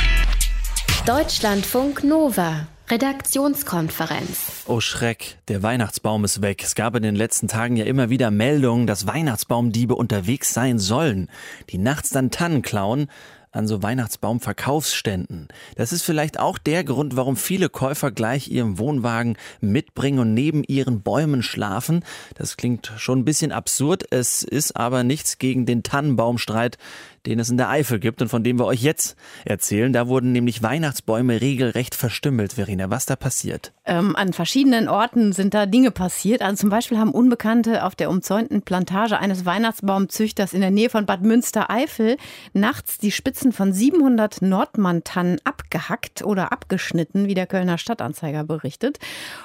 [1.07, 2.67] Deutschlandfunk Nova.
[2.91, 4.65] Redaktionskonferenz.
[4.67, 6.63] Oh Schreck, der Weihnachtsbaum ist weg.
[6.63, 11.29] Es gab in den letzten Tagen ja immer wieder Meldungen, dass Weihnachtsbaumdiebe unterwegs sein sollen,
[11.71, 13.07] die nachts dann Tannen klauen
[13.53, 15.49] an so Weihnachtsbaumverkaufsständen.
[15.77, 20.65] Das ist vielleicht auch der Grund, warum viele Käufer gleich ihren Wohnwagen mitbringen und neben
[20.65, 22.05] ihren Bäumen schlafen.
[22.35, 24.05] Das klingt schon ein bisschen absurd.
[24.11, 26.79] Es ist aber nichts gegen den Tannenbaumstreit,
[27.27, 29.93] den es in der Eifel gibt und von dem wir euch jetzt erzählen.
[29.93, 32.55] Da wurden nämlich Weihnachtsbäume regelrecht verstümmelt.
[32.55, 33.73] Verena, was da passiert?
[33.85, 36.43] Ähm, an verschiedenen Orten sind da Dinge passiert.
[36.43, 41.07] Also zum Beispiel haben Unbekannte auf der umzäunten Plantage eines Weihnachtsbaumzüchters in der Nähe von
[41.07, 42.17] Bad Münstereifel
[42.53, 48.99] nachts die Spitzen von 700 Nordmann-Tannen abgehackt oder abgeschnitten, wie der Kölner Stadtanzeiger berichtet.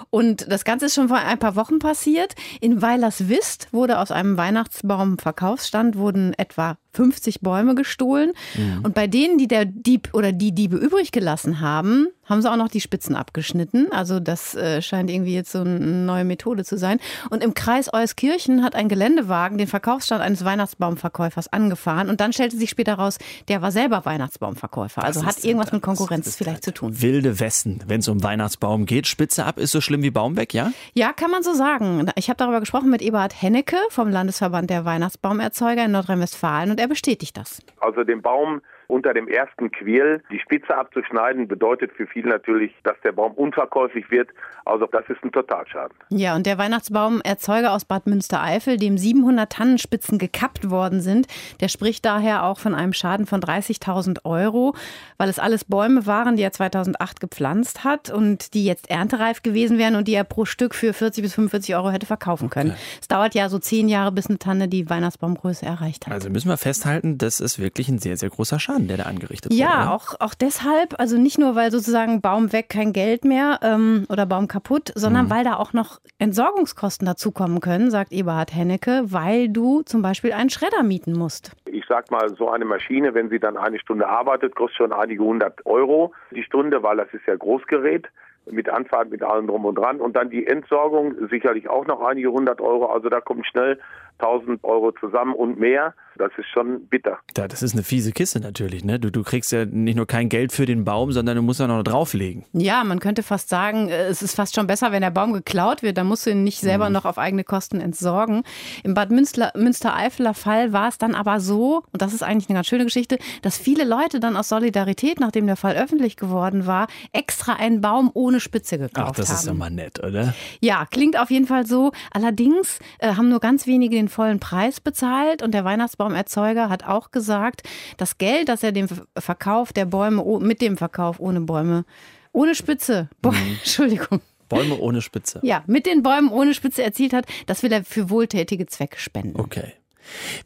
[0.09, 2.35] Und das Ganze ist schon vor ein paar Wochen passiert.
[2.59, 8.33] In Weilerswist wurde aus einem Weihnachtsbaumverkaufsstand wurden etwa 50 Bäume gestohlen.
[8.57, 8.83] Mhm.
[8.83, 12.57] Und bei denen, die der Dieb oder die Diebe übrig gelassen haben, haben sie auch
[12.57, 13.91] noch die Spitzen abgeschnitten.
[13.91, 16.99] Also das äh, scheint irgendwie jetzt so eine neue Methode zu sein.
[17.29, 22.09] Und im Kreis Euskirchen hat ein Geländewagen den Verkaufsstand eines Weihnachtsbaumverkäufers angefahren.
[22.09, 25.03] Und dann stellte sich später raus, der war selber Weihnachtsbaumverkäufer.
[25.03, 27.01] Also hat irgendwas mit Konkurrenz vielleicht zu tun.
[27.01, 29.07] Wilde Westen, wenn es um Weihnachtsbaum geht.
[29.07, 30.71] Spitze ab ist so schlimm wie Baum weg, ja?
[30.93, 32.09] Ja, kann man so sagen.
[32.15, 36.87] Ich habe darüber gesprochen mit Eberhard Hennecke vom Landesverband der Weihnachtsbaumerzeuger in Nordrhein-Westfalen und er
[36.87, 37.61] bestätigt das.
[37.79, 42.95] Also den Baum unter dem ersten Quirl die Spitze abzuschneiden, bedeutet für viele natürlich, dass
[43.03, 44.29] der Baum unverkäuflich wird.
[44.65, 45.95] Also das ist ein Totalschaden.
[46.09, 51.27] Ja, und der Weihnachtsbaumerzeuger aus Bad Münstereifel, dem 700 Tannenspitzen gekappt worden sind,
[51.59, 54.73] der spricht daher auch von einem Schaden von 30.000 Euro,
[55.17, 59.77] weil es alles Bäume waren, die er 2008 gepflanzt hat und die jetzt erntereif gewesen
[59.77, 62.71] wären und die er pro Stück für 40 bis 45 Euro hätte verkaufen können.
[62.71, 62.79] Okay.
[63.01, 66.13] Es dauert ja so zehn Jahre, bis eine Tanne die Weihnachtsbaumgröße erreicht hat.
[66.13, 68.76] Also müssen wir festhalten, das ist wirklich ein sehr, sehr großer Schaden.
[68.77, 69.59] Schaden, der da angerichtet wurde.
[69.59, 74.05] Ja, auch, auch deshalb, also nicht nur, weil sozusagen Baum weg kein Geld mehr ähm,
[74.09, 75.29] oder Baum kaputt, sondern mhm.
[75.31, 80.49] weil da auch noch Entsorgungskosten dazukommen können, sagt Eberhard Hennecke, weil du zum Beispiel einen
[80.49, 81.51] Schredder mieten musst.
[81.65, 85.23] Ich sag mal, so eine Maschine, wenn sie dann eine Stunde arbeitet, kostet schon einige
[85.23, 88.07] hundert Euro die Stunde, weil das ist ja Großgerät
[88.49, 89.99] mit Anfahrt, mit allem drum und dran.
[89.99, 92.85] Und dann die Entsorgung, sicherlich auch noch einige hundert Euro.
[92.85, 93.77] Also da kommt schnell
[94.19, 95.93] 1000 Euro zusammen und mehr.
[96.17, 97.19] Das ist schon bitter.
[97.35, 98.83] Ja, das ist eine fiese Kiste natürlich.
[98.83, 98.99] Ne?
[98.99, 101.67] Du, du kriegst ja nicht nur kein Geld für den Baum, sondern du musst ja
[101.67, 102.45] noch drauflegen.
[102.53, 105.83] Ja, man könnte fast sagen, äh, es ist fast schon besser, wenn der Baum geklaut
[105.83, 105.97] wird.
[105.97, 106.93] Dann musst du ihn nicht selber mhm.
[106.93, 108.43] noch auf eigene Kosten entsorgen.
[108.83, 112.57] Im Bad Münster, Münstereifeler Fall war es dann aber so, und das ist eigentlich eine
[112.57, 116.87] ganz schöne Geschichte, dass viele Leute dann aus Solidarität, nachdem der Fall öffentlich geworden war,
[117.11, 119.11] extra einen Baum ohne Spitze gekauft haben.
[119.11, 119.35] Ach, das haben.
[119.35, 120.33] ist ja mal nett, oder?
[120.61, 121.91] Ja, klingt auf jeden Fall so.
[122.11, 125.65] Allerdings äh, haben nur ganz wenige den vollen Preis bezahlt und der
[126.07, 127.63] Weihnachtsbaumerzeuger hat auch gesagt,
[127.97, 131.85] das Geld, das er dem Verkauf der Bäume mit dem Verkauf ohne Bäume,
[132.31, 133.53] ohne Spitze, Bäume, mhm.
[133.59, 134.21] Entschuldigung.
[134.49, 135.39] Bäume ohne Spitze.
[135.43, 139.39] Ja, mit den Bäumen ohne Spitze erzielt hat, das will er für wohltätige Zwecke spenden.
[139.39, 139.73] Okay.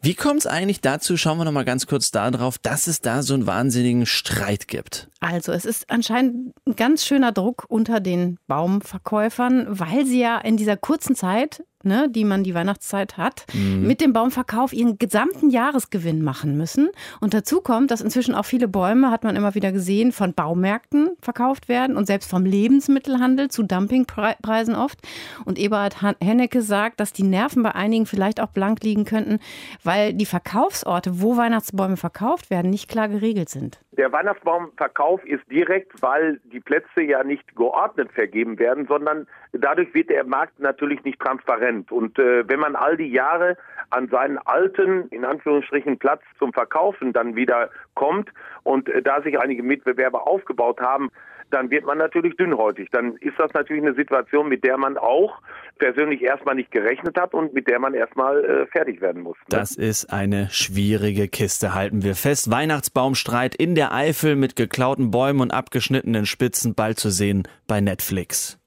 [0.00, 3.22] Wie kommt es eigentlich dazu, schauen wir noch mal ganz kurz darauf, dass es da
[3.22, 5.08] so einen wahnsinnigen Streit gibt?
[5.20, 10.56] Also es ist anscheinend ein ganz schöner Druck unter den Baumverkäufern, weil sie ja in
[10.56, 13.86] dieser kurzen Zeit ne, die man die Weihnachtszeit hat, mhm.
[13.86, 16.90] mit dem Baumverkauf ihren gesamten Jahresgewinn machen müssen.
[17.20, 21.10] Und dazu kommt, dass inzwischen auch viele Bäume, hat man immer wieder gesehen, von Baumärkten
[21.20, 24.98] verkauft werden und selbst vom Lebensmittelhandel zu Dumpingpreisen oft.
[25.44, 29.38] Und Eberhard Hennecke sagt, dass die Nerven bei einigen vielleicht auch blank liegen könnten,
[29.82, 33.78] weil die Verkaufsorte, wo Weihnachtsbäume verkauft werden, nicht klar geregelt sind.
[33.92, 40.08] Der Weihnachtsbaumverkauf ist direkt, weil die Plätze ja nicht geordnet vergeben werden, sondern dadurch wird
[40.08, 41.92] der Markt natürlich nicht transparent.
[41.92, 43.58] Und äh, wenn man all die Jahre
[43.90, 48.30] an seinen alten, in Anführungsstrichen, Platz zum Verkaufen dann wieder kommt
[48.62, 51.10] und äh, da sich einige Mitbewerber aufgebaut haben,
[51.52, 52.88] dann wird man natürlich dünnhäutig.
[52.90, 55.40] Dann ist das natürlich eine Situation, mit der man auch
[55.78, 59.36] persönlich erstmal nicht gerechnet hat und mit der man erstmal äh, fertig werden muss.
[59.38, 59.58] Ne?
[59.58, 62.50] Das ist eine schwierige Kiste, halten wir fest.
[62.50, 68.58] Weihnachtsbaumstreit in der Eifel mit geklauten Bäumen und abgeschnittenen Spitzen bald zu sehen bei Netflix.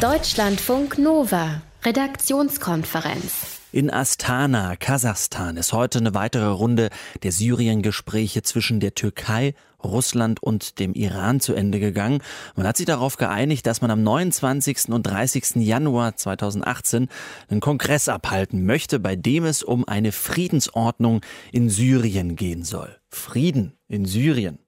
[0.00, 3.60] Deutschlandfunk Nova, Redaktionskonferenz.
[3.72, 6.90] In Astana, Kasachstan, ist heute eine weitere Runde
[7.22, 9.54] der Syrien-Gespräche zwischen der Türkei,
[9.84, 12.22] Russland und dem Iran zu Ende gegangen.
[12.56, 14.88] Man hat sich darauf geeinigt, dass man am 29.
[14.88, 15.56] und 30.
[15.56, 17.08] Januar 2018
[17.48, 21.20] einen Kongress abhalten möchte, bei dem es um eine Friedensordnung
[21.52, 22.96] in Syrien gehen soll.
[23.08, 24.58] Frieden in Syrien.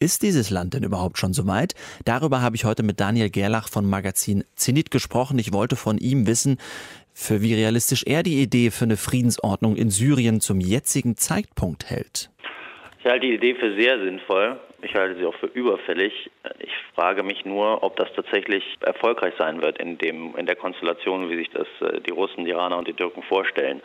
[0.00, 1.74] Ist dieses Land denn überhaupt schon so weit?
[2.04, 5.38] Darüber habe ich heute mit Daniel Gerlach von Magazin Zenit gesprochen.
[5.38, 6.58] Ich wollte von ihm wissen,
[7.12, 12.30] für wie realistisch er die Idee für eine Friedensordnung in Syrien zum jetzigen Zeitpunkt hält.
[13.08, 14.60] Ich halte die Idee für sehr sinnvoll.
[14.82, 16.30] Ich halte sie auch für überfällig.
[16.58, 21.30] Ich frage mich nur, ob das tatsächlich erfolgreich sein wird in, dem, in der Konstellation,
[21.30, 23.80] wie sich das äh, die Russen, die Iraner und die Türken vorstellen.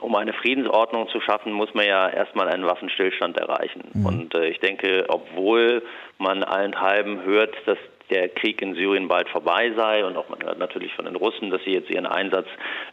[0.00, 3.82] Um eine Friedensordnung zu schaffen, muss man ja erstmal einen Waffenstillstand erreichen.
[3.92, 4.06] Mhm.
[4.06, 5.82] Und äh, ich denke, obwohl
[6.16, 7.76] man allenthalben hört, dass
[8.08, 11.50] der Krieg in Syrien bald vorbei sei und auch man hört natürlich von den Russen,
[11.50, 12.46] dass sie jetzt ihren Einsatz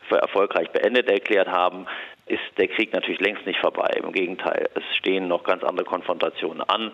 [0.09, 1.85] für erfolgreich beendet erklärt haben,
[2.31, 3.91] ist der Krieg natürlich längst nicht vorbei.
[4.01, 6.91] Im Gegenteil, es stehen noch ganz andere Konfrontationen an.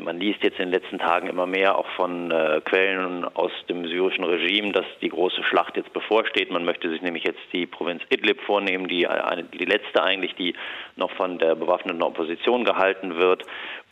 [0.00, 3.86] Man liest jetzt in den letzten Tagen immer mehr auch von äh, Quellen aus dem
[3.86, 6.50] syrischen Regime, dass die große Schlacht jetzt bevorsteht.
[6.50, 10.54] Man möchte sich nämlich jetzt die Provinz Idlib vornehmen, die, eine, die letzte eigentlich, die
[10.96, 13.44] noch von der bewaffneten Opposition gehalten wird.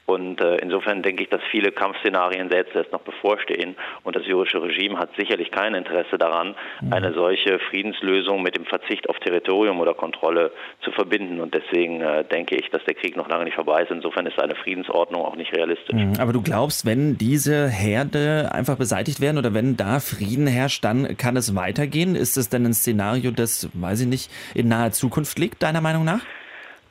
[0.06, 3.76] Und äh, insofern denke ich, dass viele Kampfszenarien selbst erst noch bevorstehen.
[4.02, 6.92] Und das syrische Regime hat sicherlich kein Interesse daran, mhm.
[6.92, 10.50] eine solche Friedenslösung mit dem Verzicht auf Territorium oder Kontrolle
[10.82, 11.40] zu verbinden.
[11.40, 13.90] Und deswegen äh, denke ich, dass der Krieg noch lange nicht vorbei ist.
[13.90, 15.94] Insofern ist eine Friedensordnung auch nicht realistisch.
[15.94, 16.14] Mhm.
[16.18, 21.16] Aber du glaubst, wenn diese Herde einfach beseitigt werden oder wenn da Frieden herrscht, dann
[21.16, 22.16] kann es weitergehen?
[22.16, 26.04] Ist es denn ein Szenario, das, weiß ich nicht, in naher Zukunft liegt, deiner Meinung
[26.04, 26.22] nach?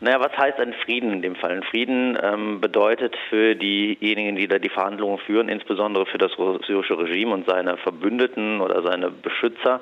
[0.03, 1.51] Naja, was heißt ein Frieden in dem Fall?
[1.51, 6.31] Ein Frieden ähm, bedeutet für diejenigen, die da die Verhandlungen führen, insbesondere für das
[6.65, 9.79] syrische Regime und seine Verbündeten oder seine Beschützer,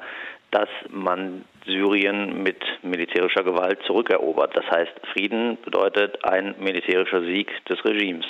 [0.52, 4.58] dass man Syrien mit militärischer Gewalt zurückerobert.
[4.58, 8.26] Das heißt, Frieden bedeutet ein militärischer Sieg des Regimes.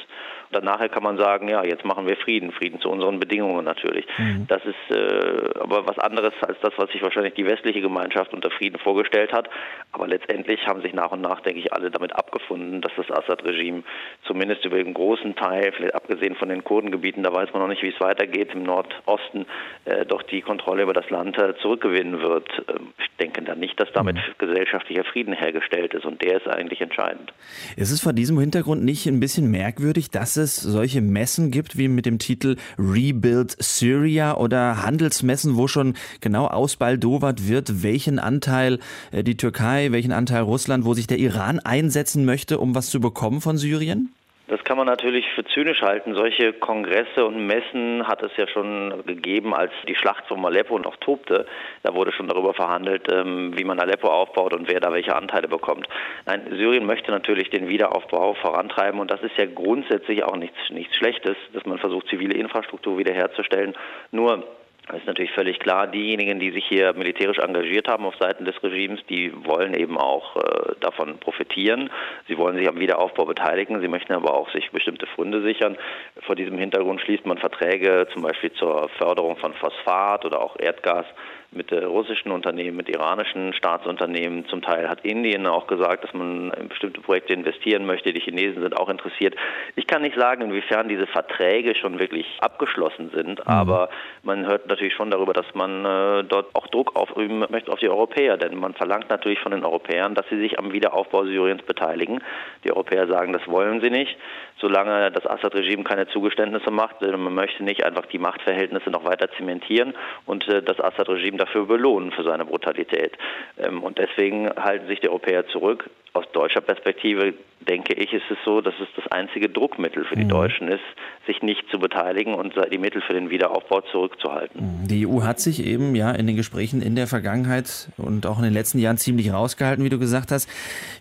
[0.52, 4.06] Dann nachher kann man sagen, ja, jetzt machen wir Frieden, Frieden zu unseren Bedingungen natürlich.
[4.18, 4.48] Mhm.
[4.48, 8.50] Das ist äh, aber was anderes als das, was sich wahrscheinlich die westliche Gemeinschaft unter
[8.50, 9.50] Frieden vorgestellt hat.
[9.92, 13.84] Aber letztendlich haben sich nach und nach, denke ich, alle damit abgefunden, dass das Assad-Regime
[14.26, 17.84] zumindest über den großen Teil, vielleicht abgesehen von den Kurdengebieten, da weiß man noch nicht,
[17.84, 19.46] wie es weitergeht, im Nordosten
[19.86, 22.48] äh, doch die Kontrolle über das Land äh, zurückgewinnen wird.
[22.68, 24.22] Ähm, ich denke da nicht, dass damit mhm.
[24.38, 27.34] gesellschaftlicher Frieden hergestellt ist und der ist eigentlich entscheidend.
[27.76, 31.88] Ist es vor diesem Hintergrund nicht ein bisschen merkwürdig, dass es solche Messen gibt, wie
[31.88, 38.80] mit dem Titel Rebuild Syria oder Handelsmessen, wo schon genau ausbaldowert wird, welchen Anteil
[39.12, 43.00] äh, die Türkei, welchen Anteil Russland, wo sich der Iran einsetzen möchte, um was zu
[43.00, 44.10] bekommen von Syrien?
[44.50, 46.16] Das kann man natürlich für zynisch halten.
[46.16, 50.96] Solche Kongresse und Messen hat es ja schon gegeben, als die Schlacht von Aleppo noch
[50.98, 51.46] tobte.
[51.84, 55.48] Da wurde schon darüber verhandelt, ähm, wie man Aleppo aufbaut und wer da welche Anteile
[55.48, 55.88] bekommt.
[56.26, 60.96] Nein, Syrien möchte natürlich den Wiederaufbau vorantreiben und das ist ja grundsätzlich auch nichts, nichts
[60.96, 63.76] Schlechtes, dass man versucht, zivile Infrastruktur wiederherzustellen.
[64.12, 64.44] Nur
[64.90, 68.62] es ist natürlich völlig klar, diejenigen, die sich hier militärisch engagiert haben auf Seiten des
[68.64, 71.90] Regimes, die wollen eben auch äh, davon profitieren.
[72.28, 73.82] Sie wollen sich am Wiederaufbau beteiligen.
[73.82, 75.78] Sie möchten aber auch sich bestimmte Funde sichern.
[76.22, 81.06] Vor diesem Hintergrund schließt man Verträge zum Beispiel zur Förderung von Phosphat oder auch Erdgas
[81.52, 84.46] mit russischen Unternehmen, mit iranischen Staatsunternehmen.
[84.48, 88.14] Zum Teil hat Indien auch gesagt, dass man in bestimmte Projekte investieren möchte.
[88.14, 89.36] Die Chinesen sind auch interessiert.
[89.76, 93.52] Ich kann nicht sagen, inwiefern diese Verträge schon wirklich abgeschlossen sind, mhm.
[93.52, 93.90] aber
[94.22, 97.90] man hört natürlich schon darüber, dass man äh, dort auch Druck aufüben möchte auf die
[97.90, 102.22] Europäer, denn man verlangt natürlich von den Europäern, dass sie sich am Wiederaufbau Syriens beteiligen.
[102.64, 104.16] Die Europäer sagen, das wollen sie nicht,
[104.60, 107.02] solange das Assad-Regime keine Zugeständnisse macht.
[107.02, 109.96] Man möchte nicht einfach die Machtverhältnisse noch weiter zementieren
[110.28, 113.14] und äh, das Assad-Regime dafür belohnen für seine Brutalität.
[113.58, 115.90] Ähm, und deswegen halten sich die Europäer zurück.
[116.14, 117.34] Aus deutscher Perspektive
[117.68, 120.30] denke ich, ist es so, dass es das einzige Druckmittel für die mhm.
[120.30, 120.84] Deutschen ist,
[121.28, 124.82] sich nicht zu beteiligen und die Mittel für den Wiederaufbau zurückzuhalten.
[124.82, 124.88] Mhm.
[124.88, 128.44] Die EU hat sich eben ja in den Gesprächen in der Vergangenheit und auch in
[128.44, 130.50] den letzten Jahren ziemlich rausgehalten, wie du gesagt hast.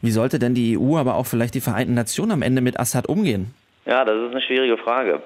[0.02, 3.08] Wie sollte denn die EU, aber auch vielleicht die Vereinten Nationen am Ende mit Assad
[3.08, 3.54] umgehen?
[3.88, 5.22] Ja, das ist eine schwierige Frage.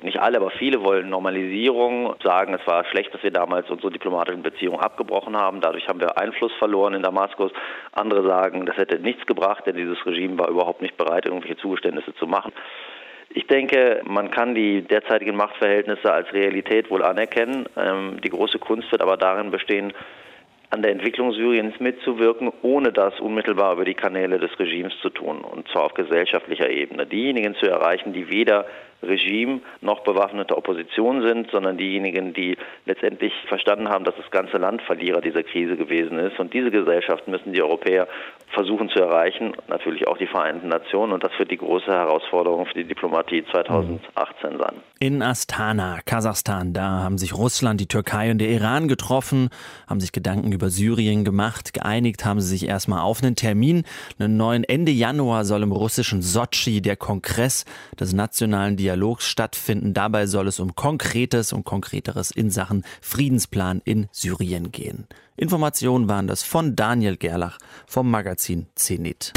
[0.00, 4.42] Nicht alle, aber viele wollen Normalisierung, sagen, es war schlecht, dass wir damals unsere diplomatischen
[4.42, 5.60] Beziehungen abgebrochen haben.
[5.60, 7.52] Dadurch haben wir Einfluss verloren in Damaskus.
[7.92, 12.14] Andere sagen, das hätte nichts gebracht, denn dieses Regime war überhaupt nicht bereit, irgendwelche Zugeständnisse
[12.14, 12.54] zu machen.
[13.28, 17.66] Ich denke, man kann die derzeitigen Machtverhältnisse als Realität wohl anerkennen.
[17.76, 19.92] Ähm, die große Kunst wird aber darin bestehen,
[20.70, 25.40] an der Entwicklung Syriens mitzuwirken, ohne das unmittelbar über die Kanäle des Regimes zu tun,
[25.40, 27.06] und zwar auf gesellschaftlicher Ebene.
[27.06, 28.66] Diejenigen zu erreichen, die weder
[29.08, 34.82] Regime noch bewaffnete Opposition sind, sondern diejenigen, die letztendlich verstanden haben, dass das ganze Land
[34.82, 36.38] Verlierer dieser Krise gewesen ist.
[36.38, 38.08] Und diese Gesellschaft müssen die Europäer
[38.52, 41.12] versuchen zu erreichen, natürlich auch die Vereinten Nationen.
[41.12, 44.76] Und das wird die große Herausforderung für die Diplomatie 2018 sein.
[44.98, 49.50] In Astana, Kasachstan, da haben sich Russland, die Türkei und der Iran getroffen,
[49.88, 51.74] haben sich Gedanken über Syrien gemacht.
[51.74, 53.84] Geeinigt haben sie sich erstmal auf einen Termin.
[54.18, 57.64] Einen neuen Ende Januar soll im russischen Sochi der Kongress
[58.00, 59.94] des nationalen Dialogs stattfinden.
[59.94, 65.06] Dabei soll es um Konkretes und Konkreteres in Sachen Friedensplan in Syrien gehen.
[65.36, 69.32] Informationen waren das von Daniel Gerlach vom Magazin Zenit.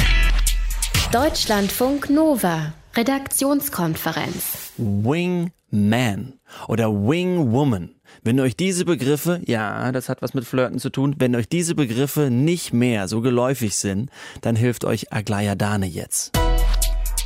[1.12, 4.72] Deutschlandfunk Nova Redaktionskonferenz.
[4.76, 6.34] Wingman
[6.66, 7.94] oder Wingwoman.
[8.22, 11.74] Wenn euch diese Begriffe, ja, das hat was mit Flirten zu tun, wenn euch diese
[11.74, 16.32] Begriffe nicht mehr so geläufig sind, dann hilft euch Aglaya Dane jetzt.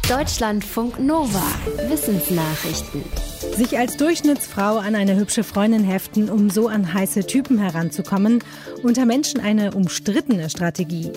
[0.09, 1.43] Deutschlandfunk Nova.
[1.89, 3.03] Wissensnachrichten.
[3.57, 8.45] Sich als Durchschnittsfrau an eine hübsche Freundin heften, um so an heiße Typen heranzukommen,
[8.83, 11.11] unter Menschen eine umstrittene Strategie.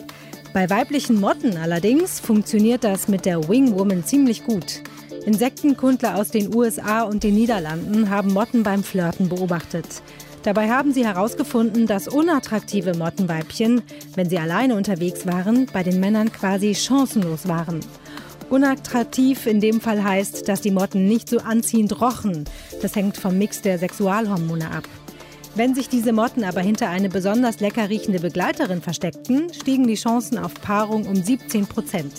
[0.54, 4.82] Bei weiblichen Motten allerdings funktioniert das mit der Wingwoman ziemlich gut.
[5.26, 10.02] Insektenkundler aus den USA und den Niederlanden haben Motten beim Flirten beobachtet.
[10.44, 13.82] Dabei haben sie herausgefunden, dass unattraktive Mottenweibchen,
[14.16, 17.82] wenn sie alleine unterwegs waren, bei den Männern quasi chancenlos waren.
[18.50, 22.46] Unattraktiv in dem Fall heißt, dass die Motten nicht so anziehend rochen.
[22.82, 24.88] Das hängt vom Mix der Sexualhormone ab.
[25.56, 30.38] Wenn sich diese Motten aber hinter eine besonders lecker riechende Begleiterin versteckten, stiegen die Chancen
[30.38, 32.14] auf Paarung um 17 Prozent.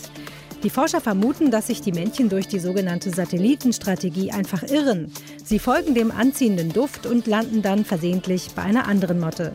[0.65, 5.13] Die Forscher vermuten, dass sich die Männchen durch die sogenannte Satellitenstrategie einfach irren.
[5.45, 9.53] Sie folgen dem anziehenden Duft und landen dann versehentlich bei einer anderen Motte.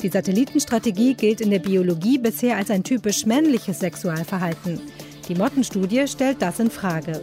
[0.00, 4.80] Die Satellitenstrategie gilt in der Biologie bisher als ein typisch männliches Sexualverhalten.
[5.28, 7.22] Die Mottenstudie stellt das in Frage.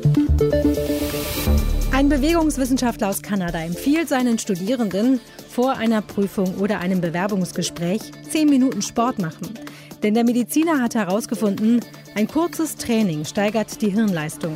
[1.92, 8.82] Ein Bewegungswissenschaftler aus Kanada empfiehlt seinen Studierenden, vor einer Prüfung oder einem Bewerbungsgespräch zehn Minuten
[8.82, 9.54] Sport machen.
[10.02, 11.82] Denn der Mediziner hat herausgefunden,
[12.16, 14.56] ein kurzes Training steigert die Hirnleistung.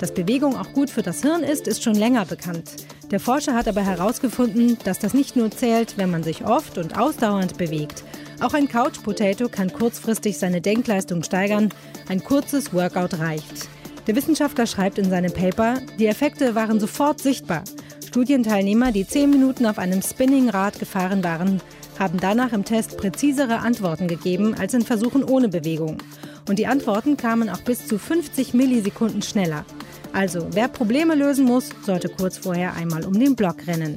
[0.00, 2.72] Dass Bewegung auch gut für das Hirn ist, ist schon länger bekannt.
[3.12, 6.98] Der Forscher hat aber herausgefunden, dass das nicht nur zählt, wenn man sich oft und
[6.98, 8.02] ausdauernd bewegt,
[8.40, 11.68] auch ein Couch Potato kann kurzfristig seine Denkleistung steigern.
[12.10, 13.68] Ein kurzes Workout reicht.
[14.08, 17.62] Der Wissenschaftler schreibt in seinem Paper, die Effekte waren sofort sichtbar.
[18.04, 21.60] Studienteilnehmer, die zehn Minuten auf einem Spinningrad gefahren waren,
[22.00, 25.98] haben danach im Test präzisere Antworten gegeben als in Versuchen ohne Bewegung.
[26.48, 29.64] Und die Antworten kamen auch bis zu 50 Millisekunden schneller.
[30.12, 33.94] Also, wer Probleme lösen muss, sollte kurz vorher einmal um den Block rennen.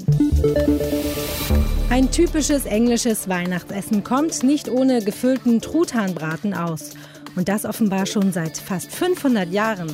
[1.89, 6.91] Ein typisches englisches Weihnachtsessen kommt nicht ohne gefüllten Truthahnbraten aus.
[7.35, 9.93] Und das offenbar schon seit fast 500 Jahren.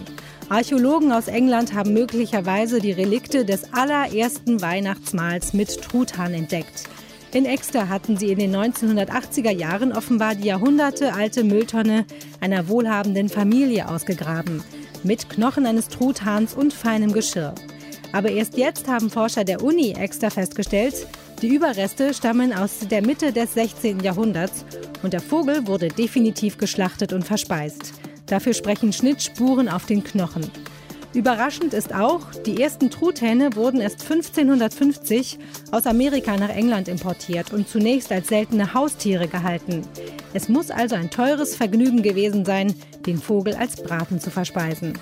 [0.50, 6.86] Archäologen aus England haben möglicherweise die Relikte des allerersten Weihnachtsmahls mit Truthahn entdeckt.
[7.32, 12.06] In Exeter hatten sie in den 1980er Jahren offenbar die jahrhundertealte Mülltonne
[12.40, 14.64] einer wohlhabenden Familie ausgegraben.
[15.04, 17.54] Mit Knochen eines Truthahns und feinem Geschirr.
[18.12, 21.06] Aber erst jetzt haben Forscher der Uni Exeter festgestellt,
[21.40, 24.02] die Überreste stammen aus der Mitte des 16.
[24.02, 24.66] Jahrhunderts
[25.04, 27.94] und der Vogel wurde definitiv geschlachtet und verspeist.
[28.26, 30.50] Dafür sprechen Schnittspuren auf den Knochen.
[31.14, 35.40] Überraschend ist auch, die ersten Truthähne wurden erst 1550
[35.72, 39.82] aus Amerika nach England importiert und zunächst als seltene Haustiere gehalten.
[40.34, 42.76] Es muss also ein teures Vergnügen gewesen sein,
[43.08, 45.00] den Vogel als Braten zu verspeisen.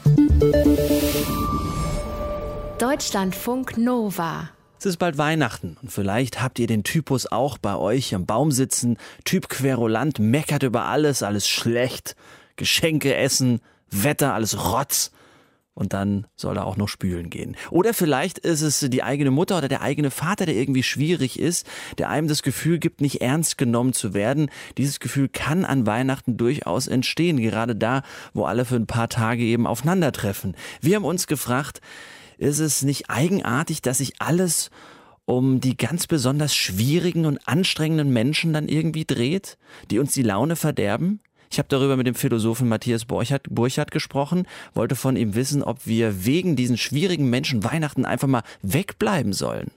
[2.80, 8.14] Deutschlandfunk Nova es ist bald Weihnachten und vielleicht habt ihr den Typus auch bei euch
[8.14, 8.98] am Baum sitzen.
[9.26, 12.16] Typ Querulant meckert über alles, alles schlecht.
[12.58, 15.12] Geschenke essen, Wetter, alles Rotz.
[15.74, 17.56] Und dann soll er auch noch spülen gehen.
[17.70, 21.68] Oder vielleicht ist es die eigene Mutter oder der eigene Vater, der irgendwie schwierig ist,
[22.00, 24.50] der einem das Gefühl gibt, nicht ernst genommen zu werden.
[24.80, 28.02] Dieses Gefühl kann an Weihnachten durchaus entstehen, gerade da,
[28.34, 30.56] wo alle für ein paar Tage eben aufeinandertreffen.
[30.82, 31.80] Wir haben uns gefragt,
[32.38, 34.70] ist es nicht eigenartig, dass sich alles
[35.26, 39.58] um die ganz besonders schwierigen und anstrengenden Menschen dann irgendwie dreht,
[39.92, 41.20] die uns die Laune verderben?
[41.50, 45.86] Ich habe darüber mit dem Philosophen Matthias Burchardt, Burchardt gesprochen, wollte von ihm wissen, ob
[45.86, 49.72] wir wegen diesen schwierigen Menschen Weihnachten einfach mal wegbleiben sollen.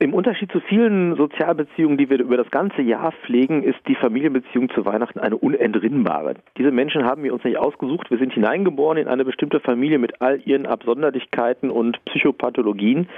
[0.00, 4.70] Im Unterschied zu vielen Sozialbeziehungen, die wir über das ganze Jahr pflegen, ist die Familienbeziehung
[4.70, 6.34] zu Weihnachten eine unentrinnbare.
[6.56, 8.08] Diese Menschen haben wir uns nicht ausgesucht.
[8.08, 13.08] Wir sind hineingeboren in eine bestimmte Familie mit all ihren Absonderlichkeiten und Psychopathologien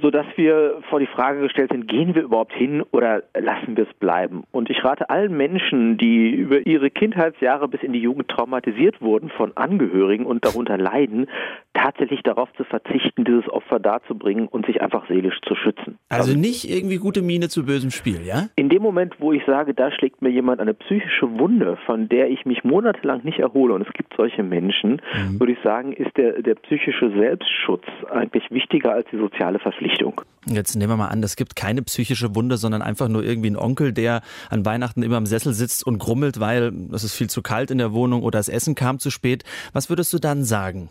[0.00, 3.94] sodass wir vor die Frage gestellt sind, gehen wir überhaupt hin oder lassen wir es
[3.94, 4.44] bleiben?
[4.52, 9.30] Und ich rate allen Menschen, die über ihre Kindheitsjahre bis in die Jugend traumatisiert wurden
[9.30, 11.28] von Angehörigen und darunter leiden,
[11.76, 15.98] tatsächlich darauf zu verzichten, dieses Opfer darzubringen und sich einfach seelisch zu schützen.
[16.08, 18.48] Also nicht irgendwie gute Miene zu bösem Spiel, ja?
[18.56, 22.30] In dem Moment, wo ich sage, da schlägt mir jemand eine psychische Wunde, von der
[22.30, 25.38] ich mich monatelang nicht erhole, und es gibt solche Menschen, mhm.
[25.38, 30.20] würde ich sagen, ist der, der psychische Selbstschutz eigentlich wichtiger als die soziale Verpflichtung.
[30.46, 33.56] Jetzt nehmen wir mal an, es gibt keine psychische Wunde, sondern einfach nur irgendwie ein
[33.56, 37.42] Onkel, der an Weihnachten immer im Sessel sitzt und grummelt, weil es ist viel zu
[37.42, 39.44] kalt in der Wohnung oder das Essen kam zu spät.
[39.72, 40.88] Was würdest du dann sagen?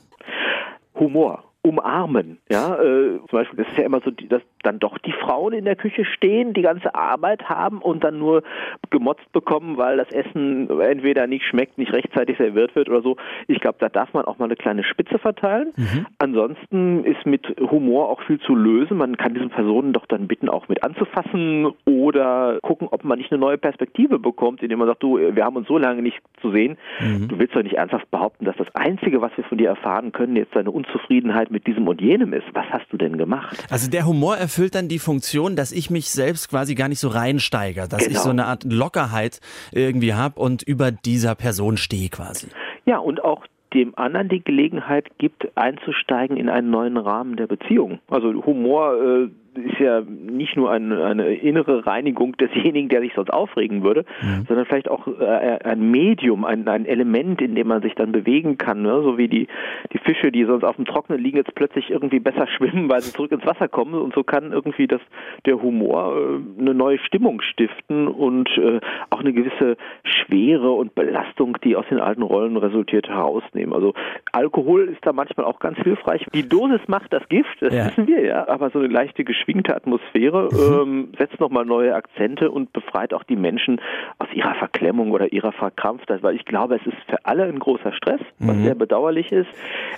[0.98, 2.38] Humor umarmen.
[2.50, 5.66] Ja, äh, zum Beispiel, das ist ja immer so, dass dann doch die Frauen in
[5.66, 8.44] der Küche stehen, die ganze Arbeit haben und dann nur
[8.92, 13.18] gemotzt bekommen, weil das Essen entweder nicht schmeckt, nicht rechtzeitig serviert wird oder so.
[13.48, 15.74] Ich glaube, da darf man auch mal eine kleine Spitze verteilen.
[15.76, 16.06] Mhm.
[16.20, 18.98] Ansonsten ist mit Humor auch viel zu lösen.
[18.98, 23.32] Man kann diesen Personen doch dann bitten, auch mit anzufassen oder gucken, ob man nicht
[23.32, 26.52] eine neue Perspektive bekommt, indem man sagt, du, wir haben uns so lange nicht zu
[26.52, 26.78] sehen.
[27.00, 27.28] Mhm.
[27.28, 30.36] Du willst doch nicht ernsthaft behaupten, dass das Einzige, was wir von dir erfahren können,
[30.36, 32.46] jetzt deine Unzufriedenheit mit diesem und jenem ist.
[32.54, 33.66] Was hast du denn gemacht?
[33.70, 37.08] Also der Humor erfüllt dann die Funktion, dass ich mich selbst quasi gar nicht so
[37.08, 38.12] reinsteige, dass genau.
[38.12, 39.40] ich so eine Art Lockerheit
[39.72, 42.48] irgendwie habe und über dieser Person stehe quasi.
[42.86, 48.00] Ja, und auch dem anderen die Gelegenheit gibt, einzusteigen in einen neuen Rahmen der Beziehung.
[48.10, 53.32] Also Humor äh, ist ja nicht nur ein, eine innere Reinigung desjenigen, der sich sonst
[53.32, 54.46] aufregen würde, mhm.
[54.48, 58.58] sondern vielleicht auch äh, ein Medium, ein, ein Element, in dem man sich dann bewegen
[58.58, 59.02] kann, ne?
[59.04, 59.48] so wie die,
[59.94, 63.14] die Fische, die sonst auf dem Trockenen liegen, jetzt plötzlich irgendwie besser schwimmen, weil sie
[63.14, 65.02] zurück ins Wasser kommen und so kann irgendwie das,
[65.46, 68.80] der Humor äh, eine neue Stimmung stiften und äh,
[69.10, 73.74] auch eine gewisse Schwere und Belastung, die aus den alten Rollen resultiert, herausnehmen.
[73.74, 73.94] Also
[74.32, 76.26] Alkohol ist da manchmal auch ganz hilfreich.
[76.34, 77.86] Die Dosis macht das Gift, das ja.
[77.86, 80.82] wissen wir ja, aber so eine leichte Geschwindigkeit beschwingte Atmosphäre, mhm.
[80.82, 83.80] ähm, setzt nochmal neue Akzente und befreit auch die Menschen
[84.18, 87.94] aus ihrer Verklemmung oder ihrer Verkrampftheit, weil ich glaube, es ist für alle ein großer
[87.94, 88.64] Stress, was mhm.
[88.64, 89.50] sehr bedauerlich ist.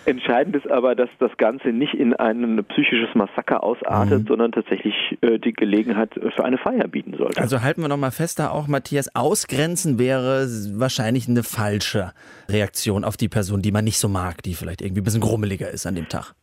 [0.05, 4.27] Entscheidend ist aber, dass das Ganze nicht in ein psychisches Massaker ausartet, mhm.
[4.27, 7.41] sondern tatsächlich äh, die Gelegenheit für eine Feier bieten sollte.
[7.41, 12.11] Also halten wir nochmal fest, da auch Matthias, ausgrenzen wäre wahrscheinlich eine falsche
[12.49, 15.69] Reaktion auf die Person, die man nicht so mag, die vielleicht irgendwie ein bisschen grummeliger
[15.69, 16.33] ist an dem Tag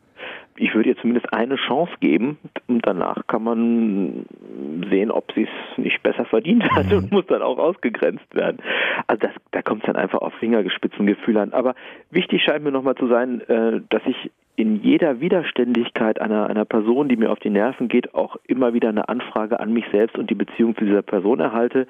[0.56, 2.38] ich würde ihr zumindest eine Chance geben
[2.68, 4.26] und danach kann man
[4.90, 8.58] sehen, ob sie es nicht besser verdient hat und muss dann auch ausgegrenzt werden.
[9.06, 11.52] Also das, da kommt es dann einfach auf Fingergespitzengefühl an.
[11.52, 11.74] Aber
[12.10, 17.08] wichtig scheint mir nochmal zu sein, äh, dass ich in jeder Widerständigkeit einer, einer Person,
[17.08, 20.30] die mir auf die Nerven geht, auch immer wieder eine Anfrage an mich selbst und
[20.30, 21.88] die Beziehung zu dieser Person erhalte,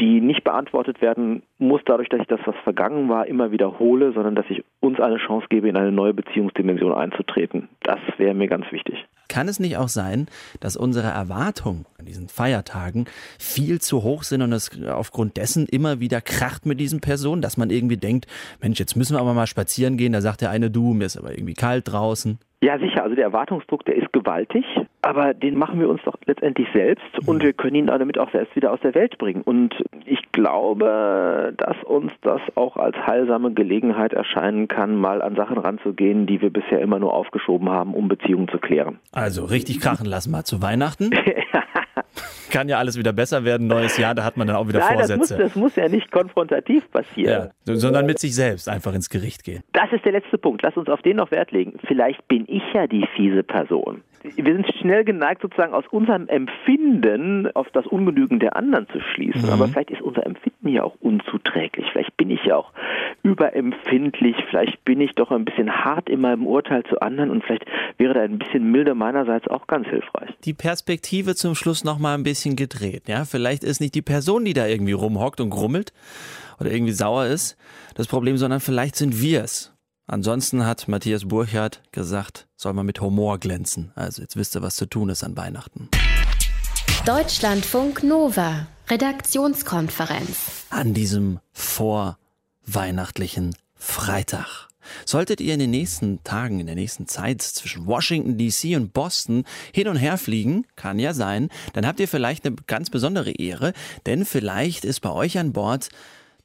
[0.00, 4.34] die nicht beantwortet werden muss, dadurch, dass ich das, was vergangen war, immer wiederhole, sondern
[4.34, 7.68] dass ich uns eine Chance gebe, in eine neue Beziehungsdimension einzutreten.
[7.82, 9.04] Das wäre mir ganz wichtig.
[9.28, 10.26] Kann es nicht auch sein,
[10.60, 13.06] dass unsere Erwartungen an diesen Feiertagen
[13.38, 17.56] viel zu hoch sind und es aufgrund dessen immer wieder kracht mit diesen Personen, dass
[17.56, 18.26] man irgendwie denkt,
[18.60, 21.16] Mensch, jetzt müssen wir aber mal spazieren gehen, da sagt der eine, du, mir ist
[21.16, 22.38] aber irgendwie kalt draußen.
[22.64, 23.02] Ja, sicher.
[23.02, 24.64] Also der Erwartungsdruck, der ist gewaltig,
[25.02, 28.56] aber den machen wir uns doch letztendlich selbst und wir können ihn damit auch selbst
[28.56, 29.42] wieder aus der Welt bringen.
[29.42, 29.74] Und
[30.06, 36.24] ich glaube, dass uns das auch als heilsame Gelegenheit erscheinen kann, mal an Sachen ranzugehen,
[36.24, 38.98] die wir bisher immer nur aufgeschoben haben, um Beziehungen zu klären.
[39.12, 41.10] Also richtig krachen lassen mal zu Weihnachten.
[42.50, 44.98] Kann ja alles wieder besser werden, neues Jahr, da hat man dann auch wieder Nein,
[44.98, 45.18] Vorsätze.
[45.18, 47.50] Das muss, das muss ja nicht konfrontativ passieren.
[47.66, 49.62] Ja, sondern mit sich selbst einfach ins Gericht gehen.
[49.72, 50.62] Das ist der letzte Punkt.
[50.62, 51.78] Lass uns auf den noch Wert legen.
[51.86, 57.50] Vielleicht bin ich ja die fiese Person wir sind schnell geneigt, sozusagen aus unserem Empfinden
[57.54, 59.42] auf das Ungenügen der anderen zu schließen.
[59.42, 59.50] Mhm.
[59.50, 61.86] Aber vielleicht ist unser Empfinden ja auch unzuträglich.
[61.92, 62.72] Vielleicht bin ich ja auch
[63.22, 64.36] überempfindlich.
[64.48, 67.66] Vielleicht bin ich doch ein bisschen hart in meinem Urteil zu anderen und vielleicht
[67.98, 70.30] wäre da ein bisschen Milde meinerseits auch ganz hilfreich.
[70.44, 73.08] Die Perspektive zum Schluss noch mal ein bisschen gedreht.
[73.08, 75.92] Ja, vielleicht ist nicht die Person, die da irgendwie rumhockt und grummelt
[76.60, 77.58] oder irgendwie sauer ist,
[77.94, 79.73] das Problem, sondern vielleicht sind wir es.
[80.06, 83.90] Ansonsten hat Matthias Burchardt gesagt, soll man mit Humor glänzen.
[83.94, 85.88] Also jetzt wisst ihr, was zu tun ist an Weihnachten.
[87.06, 90.66] Deutschlandfunk Nova, Redaktionskonferenz.
[90.68, 94.68] An diesem vorweihnachtlichen Freitag.
[95.06, 99.44] Solltet ihr in den nächsten Tagen, in der nächsten Zeit zwischen Washington DC und Boston
[99.72, 103.72] hin und her fliegen, kann ja sein, dann habt ihr vielleicht eine ganz besondere Ehre,
[104.06, 105.88] denn vielleicht ist bei euch an Bord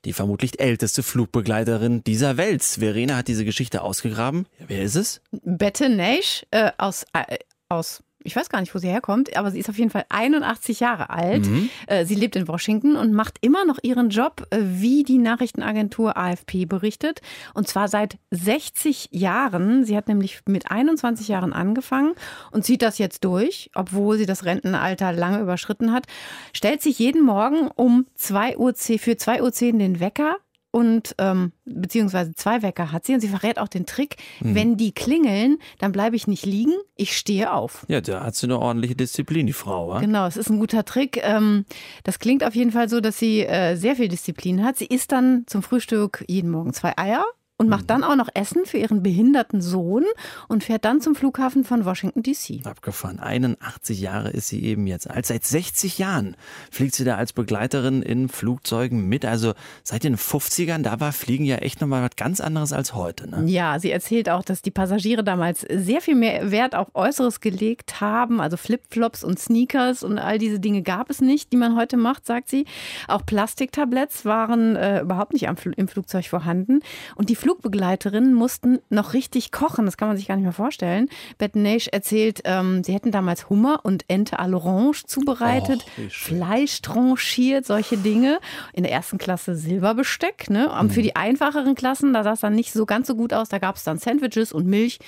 [0.05, 2.63] die vermutlich älteste Flugbegleiterin dieser Welt.
[2.63, 4.47] Verena hat diese Geschichte ausgegraben.
[4.59, 5.21] Ja, wer ist es?
[5.31, 7.37] Bette Naish äh, aus, äh,
[7.69, 10.81] aus ich weiß gar nicht, wo sie herkommt, aber sie ist auf jeden Fall 81
[10.81, 11.47] Jahre alt.
[11.47, 11.69] Mhm.
[11.87, 16.17] Äh, sie lebt in Washington und macht immer noch ihren Job, äh, wie die Nachrichtenagentur
[16.17, 17.21] AFP berichtet.
[17.53, 19.85] Und zwar seit 60 Jahren.
[19.85, 22.13] Sie hat nämlich mit 21 Jahren angefangen
[22.51, 26.05] und zieht das jetzt durch, obwohl sie das Rentenalter lange überschritten hat.
[26.51, 30.37] Stellt sich jeden Morgen um 2 Uhr, für 2.10 Uhr den Wecker
[30.71, 34.55] und ähm, beziehungsweise zwei Wecker hat sie und sie verrät auch den Trick, mhm.
[34.55, 37.85] wenn die klingeln, dann bleibe ich nicht liegen, ich stehe auf.
[37.87, 39.89] Ja, da hat sie eine ordentliche Disziplin, die Frau.
[39.89, 39.99] Wa?
[39.99, 41.19] Genau, es ist ein guter Trick.
[41.23, 41.65] Ähm,
[42.03, 44.77] das klingt auf jeden Fall so, dass sie äh, sehr viel Disziplin hat.
[44.77, 47.25] Sie isst dann zum Frühstück jeden Morgen zwei Eier
[47.59, 50.05] und macht dann auch noch Essen für ihren behinderten Sohn
[50.47, 52.65] und fährt dann zum Flughafen von Washington DC.
[52.65, 53.19] Abgefahren.
[53.19, 55.25] 81 Jahre ist sie eben jetzt alt.
[55.25, 56.37] Seit 60 Jahren
[56.71, 59.25] fliegt sie da als Begleiterin in Flugzeugen mit.
[59.25, 59.53] Also
[59.83, 63.29] seit den 50ern, da war Fliegen ja echt nochmal was ganz anderes als heute.
[63.29, 63.43] Ne?
[63.51, 67.99] Ja, sie erzählt auch, dass die Passagiere damals sehr viel mehr Wert auf Äußeres gelegt
[67.99, 68.39] haben.
[68.39, 72.25] Also Flipflops und Sneakers und all diese Dinge gab es nicht, die man heute macht,
[72.25, 72.63] sagt sie.
[73.09, 76.79] Auch Plastiktabletts waren äh, überhaupt nicht am, im Flugzeug vorhanden.
[77.15, 79.85] Und die Flugbegleiterinnen mussten noch richtig kochen.
[79.85, 81.09] Das kann man sich gar nicht mehr vorstellen.
[81.39, 86.83] Bette Nash erzählt, ähm, sie hätten damals Hummer und Ente à l'orange zubereitet, Oh, Fleisch
[86.83, 88.39] tranchiert, solche Dinge.
[88.73, 90.51] In der ersten Klasse Silberbesteck.
[90.51, 90.71] Ne?
[90.71, 93.49] Und Für die einfacheren Klassen, da sah es dann nicht so ganz so gut aus.
[93.49, 94.99] Da gab es dann Sandwiches und Milch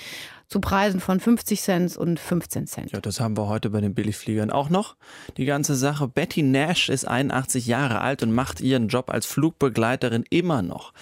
[0.52, 2.92] zu Preisen von 50 Cent und 15 Cent.
[2.92, 4.96] Ja, das haben wir heute bei den Billigfliegern auch noch.
[5.38, 6.08] Die ganze Sache.
[6.08, 10.92] Betty Nash ist 81 Jahre alt und macht ihren Job als Flugbegleiterin immer noch.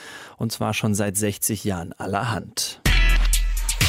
[0.40, 2.80] Und zwar schon seit 60 Jahren allerhand.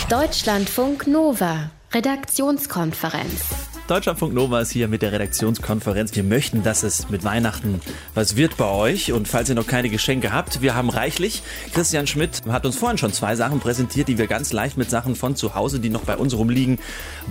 [0.10, 1.72] Deutschlandfunk Nova.
[1.94, 3.71] Redaktionskonferenz.
[3.92, 6.16] Deutschlandfunk Nova ist hier mit der Redaktionskonferenz.
[6.16, 7.82] Wir möchten, dass es mit Weihnachten
[8.16, 9.12] was wird bei euch.
[9.12, 11.44] Und falls ihr noch keine Geschenke habt, wir haben reichlich.
[11.74, 15.18] Christian Schmidt hat uns vorhin schon zwei Sachen präsentiert, die wir ganz leicht mit Sachen
[15.18, 16.80] von zu Hause, die noch bei uns rumliegen,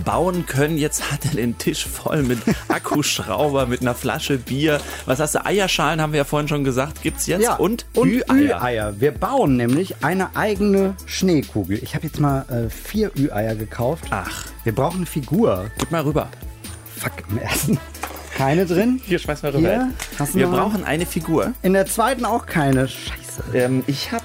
[0.05, 0.77] bauen können.
[0.77, 4.83] Jetzt hat er den Tisch voll mit Akkuschrauber, mit einer Flasche Bier.
[5.07, 5.47] Was hast du?
[5.47, 7.01] Eierschalen haben wir ja vorhin schon gesagt.
[7.01, 7.43] Gibt's jetzt?
[7.43, 8.59] Ja, und, und Ü-Eier.
[8.59, 9.01] Ü-Eier.
[9.01, 11.83] Wir bauen nämlich eine eigene Schneekugel.
[11.83, 14.05] Ich habe jetzt mal äh, vier Ü-Eier gekauft.
[14.11, 15.71] Ach, Wir brauchen eine Figur.
[15.79, 16.29] gib mal rüber.
[17.01, 17.79] Fuck, im ersten
[18.41, 19.01] keine drin.
[19.05, 19.89] Hier, schmeiß mal Hier, rüber.
[20.19, 21.53] du Wir brauchen eine Figur.
[21.63, 22.89] In der zweiten auch keine.
[22.89, 23.43] Scheiße.
[23.53, 24.25] Ähm, ich habe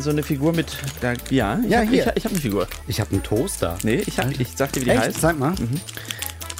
[0.00, 0.78] so eine Figur mit.
[1.02, 2.06] Da, ja, ich Ja, habe hier.
[2.06, 2.66] ich, ich hab eine Figur.
[2.86, 3.76] Ich habe einen Toaster.
[3.82, 5.00] Nee, ich, hab, ich sag dir, wie die Echt?
[5.02, 5.20] heißt.
[5.20, 5.54] Sag mal.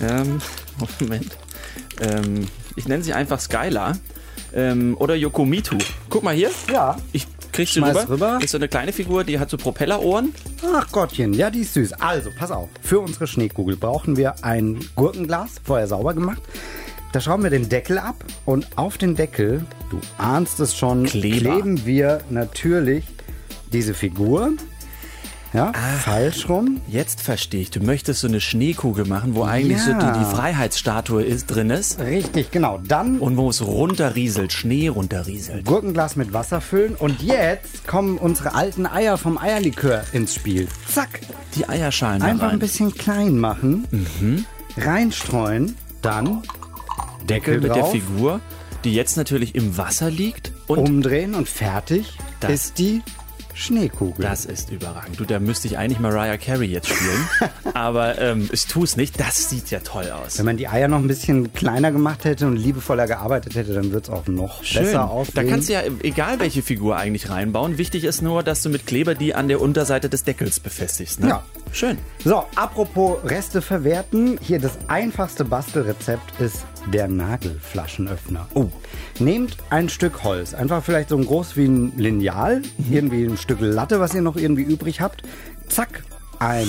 [0.03, 0.41] Ähm,
[1.01, 1.37] Moment.
[2.03, 2.47] Ähm,
[2.77, 3.97] ich nenne sie einfach Skylar.
[4.53, 5.79] Ähm, oder Yokomitu.
[6.11, 6.51] Guck mal hier.
[6.71, 6.99] Ja.
[7.13, 8.09] Ich krieg sie Schmeiß rüber.
[8.09, 8.39] rüber.
[8.43, 10.35] Ist so eine kleine Figur, die hat so Propellerohren.
[10.75, 11.95] Ach Gottchen, ja, die ist süß.
[11.95, 12.69] Also, pass auf.
[12.83, 16.43] Für unsere Schneekugel brauchen wir ein Gurkenglas, vorher sauber gemacht.
[17.13, 21.39] Da schrauben wir den Deckel ab und auf den Deckel, du ahnst es schon, Kleber.
[21.39, 23.05] kleben wir natürlich
[23.73, 24.53] diese Figur.
[25.53, 26.81] Ja, falsch rum.
[26.87, 27.71] Jetzt verstehe ich.
[27.71, 30.17] Du möchtest so eine Schneekugel machen, wo eigentlich so die, Ja.
[30.17, 31.99] die Freiheitsstatue ist, drin ist.
[31.99, 32.79] Richtig, genau.
[32.87, 35.65] Dann Und wo es runterrieselt, Schnee runterrieselt.
[35.67, 40.69] Gurkenglas mit Wasser füllen und jetzt kommen unsere alten Eier vom Eierlikör ins Spiel.
[40.89, 41.21] Zack.
[41.57, 42.53] Die Eierschalen Einfach rein.
[42.53, 43.89] ein bisschen klein machen,
[44.77, 46.43] reinstreuen, dann
[47.29, 48.41] Deckel mit der Figur,
[48.85, 50.53] die jetzt natürlich im Wasser liegt.
[50.69, 53.03] Und umdrehen und fertig Das- ist die
[53.61, 54.25] Schneekugel.
[54.25, 55.21] Das ist überragend.
[55.21, 57.29] Du, da müsste ich eigentlich Mariah Carey jetzt spielen.
[57.75, 59.21] Aber ähm, ich tue es nicht.
[59.21, 60.39] Das sieht ja toll aus.
[60.39, 63.93] Wenn man die Eier noch ein bisschen kleiner gemacht hätte und liebevoller gearbeitet hätte, dann
[63.93, 64.85] wird es auch noch Schön.
[64.85, 65.35] besser aussehen.
[65.35, 67.77] Da kannst du ja egal welche Figur eigentlich reinbauen.
[67.77, 71.21] Wichtig ist nur, dass du mit Kleber die an der Unterseite des Deckels befestigst.
[71.21, 71.29] Ne?
[71.29, 71.45] Ja.
[71.73, 71.99] Schön.
[72.25, 74.39] So, apropos Reste verwerten.
[74.43, 78.49] Hier das einfachste Bastelrezept ist der Nagelflaschenöffner.
[78.55, 78.67] Oh.
[79.19, 82.93] Nehmt ein Stück Holz, einfach vielleicht so groß wie ein Lineal, Mhm.
[82.93, 85.23] irgendwie ein Stück Latte, was ihr noch irgendwie übrig habt.
[85.69, 86.03] Zack,
[86.39, 86.67] ein,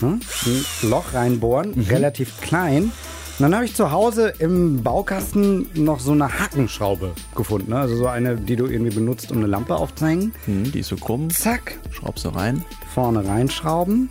[0.00, 1.82] hm, ein Loch reinbohren, Mhm.
[1.88, 2.92] relativ klein.
[3.38, 7.70] Und dann habe ich zu Hause im Baukasten noch so eine Hackenschraube gefunden.
[7.70, 7.78] Ne?
[7.78, 10.32] Also so eine, die du irgendwie benutzt, um eine Lampe aufzuhängen.
[10.46, 11.28] Hm, die ist so krumm.
[11.30, 12.64] Zack, Schraubst du rein.
[12.94, 14.08] vorne reinschrauben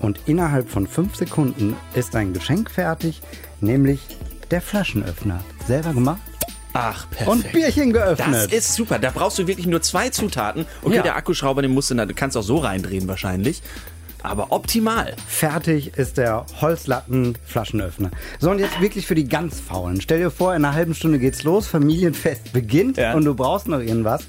[0.00, 3.22] und innerhalb von fünf Sekunden ist dein Geschenk fertig,
[3.62, 4.00] nämlich
[4.50, 5.42] der Flaschenöffner.
[5.66, 6.20] Selber gemacht
[6.74, 7.30] Ach, perfekt.
[7.30, 8.34] und Bierchen geöffnet.
[8.34, 8.98] Das ist super.
[8.98, 10.66] Da brauchst du wirklich nur zwei Zutaten.
[10.82, 11.02] Okay, Ja.
[11.02, 13.62] der Akkuschrauber, den musst du, du kannst auch so reindrehen wahrscheinlich.
[14.22, 15.14] Aber optimal.
[15.26, 18.10] Fertig ist der Holzlatten-Flaschenöffner.
[18.38, 20.00] So, und jetzt wirklich für die ganz Faulen.
[20.00, 23.14] Stell dir vor, in einer halben Stunde geht's los, Familienfest beginnt Ja.
[23.14, 24.24] und du brauchst noch irgendwas.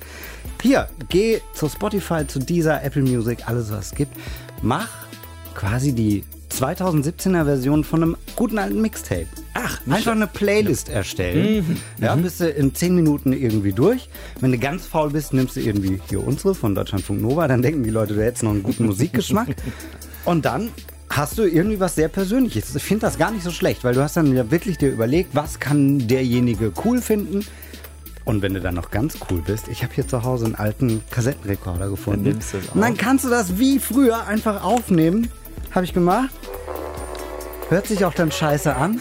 [0.61, 4.15] Hier, geh zu Spotify, zu dieser Apple Music, alles was es gibt.
[4.61, 4.89] Mach
[5.53, 9.27] quasi die 2017er Version von einem guten alten Mixtape.
[9.53, 11.77] Ach, Einfach eine Playlist erstellen.
[11.99, 14.09] Ja, bist du in 10 Minuten irgendwie durch.
[14.39, 17.47] Wenn du ganz faul bist, nimmst du irgendwie hier unsere von Deutschlandfunk Nova.
[17.47, 19.55] Dann denken die Leute, du hättest noch einen guten Musikgeschmack.
[20.25, 20.69] Und dann
[21.09, 22.75] hast du irgendwie was sehr Persönliches.
[22.75, 25.31] Ich finde das gar nicht so schlecht, weil du hast dann ja wirklich dir überlegt,
[25.33, 27.45] was kann derjenige cool finden.
[28.25, 31.01] Und wenn du dann noch ganz cool bist, ich habe hier zu Hause einen alten
[31.11, 32.25] Kassettenrekorder gefunden.
[32.25, 32.97] Dann nimmst du es Und dann auf.
[32.97, 35.29] kannst du das wie früher einfach aufnehmen.
[35.77, 36.31] Habe ich gemacht.
[37.69, 38.99] Hört sich auch dann scheiße an.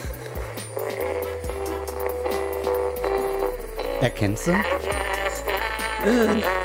[4.03, 4.53] Erkennst du?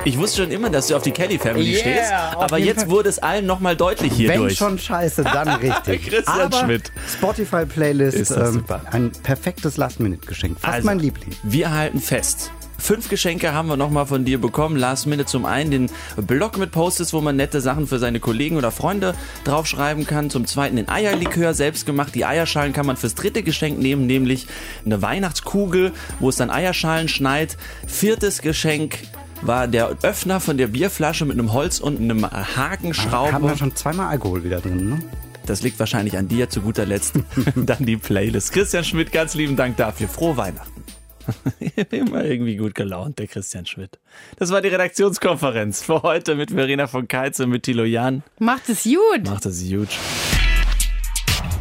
[0.03, 2.12] Ich wusste schon immer, dass du auf die Kelly Family Yeah, stehst.
[2.36, 2.89] Aber jetzt Fall.
[2.89, 4.57] wurde es allen nochmal deutlich hier Wenn durch.
[4.57, 6.09] schon scheiße, dann richtig.
[6.09, 6.91] Christian Aber Schmidt.
[7.14, 8.82] Spotify-Playlist, Ist das ähm, super.
[8.91, 10.59] ein perfektes Last-Minute-Geschenk.
[10.59, 11.30] Fast Also, mein Liebling.
[11.43, 12.51] Wir halten fest.
[12.82, 14.76] Fünf Geschenke haben wir nochmal von dir bekommen.
[14.76, 18.58] Last Minute zum einen den Blog mit Posts, wo man nette Sachen für seine Kollegen
[18.58, 19.14] oder Freunde
[19.44, 20.32] draufschreiben kann.
[20.32, 22.16] Zum zweiten den Eierlikör, selbst gemacht.
[22.16, 24.48] Die Eierschalen kann man fürs dritte Geschenk nehmen, nämlich
[24.84, 27.56] eine Weihnachtskugel, wo es dann Eierschalen schneit.
[27.86, 28.98] Viertes Geschenk
[29.44, 33.28] war der Öffner von der Bierflasche mit einem Holz und einem Hakenschrauber.
[33.28, 35.00] Da haben wir schon zweimal Alkohol wieder drin, ne?
[35.46, 37.16] Das liegt wahrscheinlich an dir zu guter Letzt.
[37.56, 38.54] Dann die Playlist.
[38.54, 40.08] Christian Schmidt, ganz lieben Dank dafür.
[40.08, 40.82] Frohe Weihnachten.
[41.91, 43.99] Immer irgendwie gut gelaunt, der Christian Schmidt.
[44.38, 48.24] Das war die Redaktionskonferenz für heute mit Verena von Keitz und mit Thilo Jan.
[48.39, 49.26] Macht es gut.
[49.26, 49.89] Macht es gut.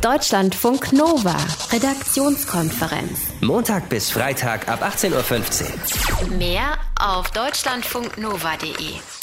[0.00, 1.36] Deutschlandfunk Nova,
[1.72, 3.20] Redaktionskonferenz.
[3.42, 6.38] Montag bis Freitag ab 18.15 Uhr.
[6.38, 9.19] Mehr auf deutschlandfunknova.de.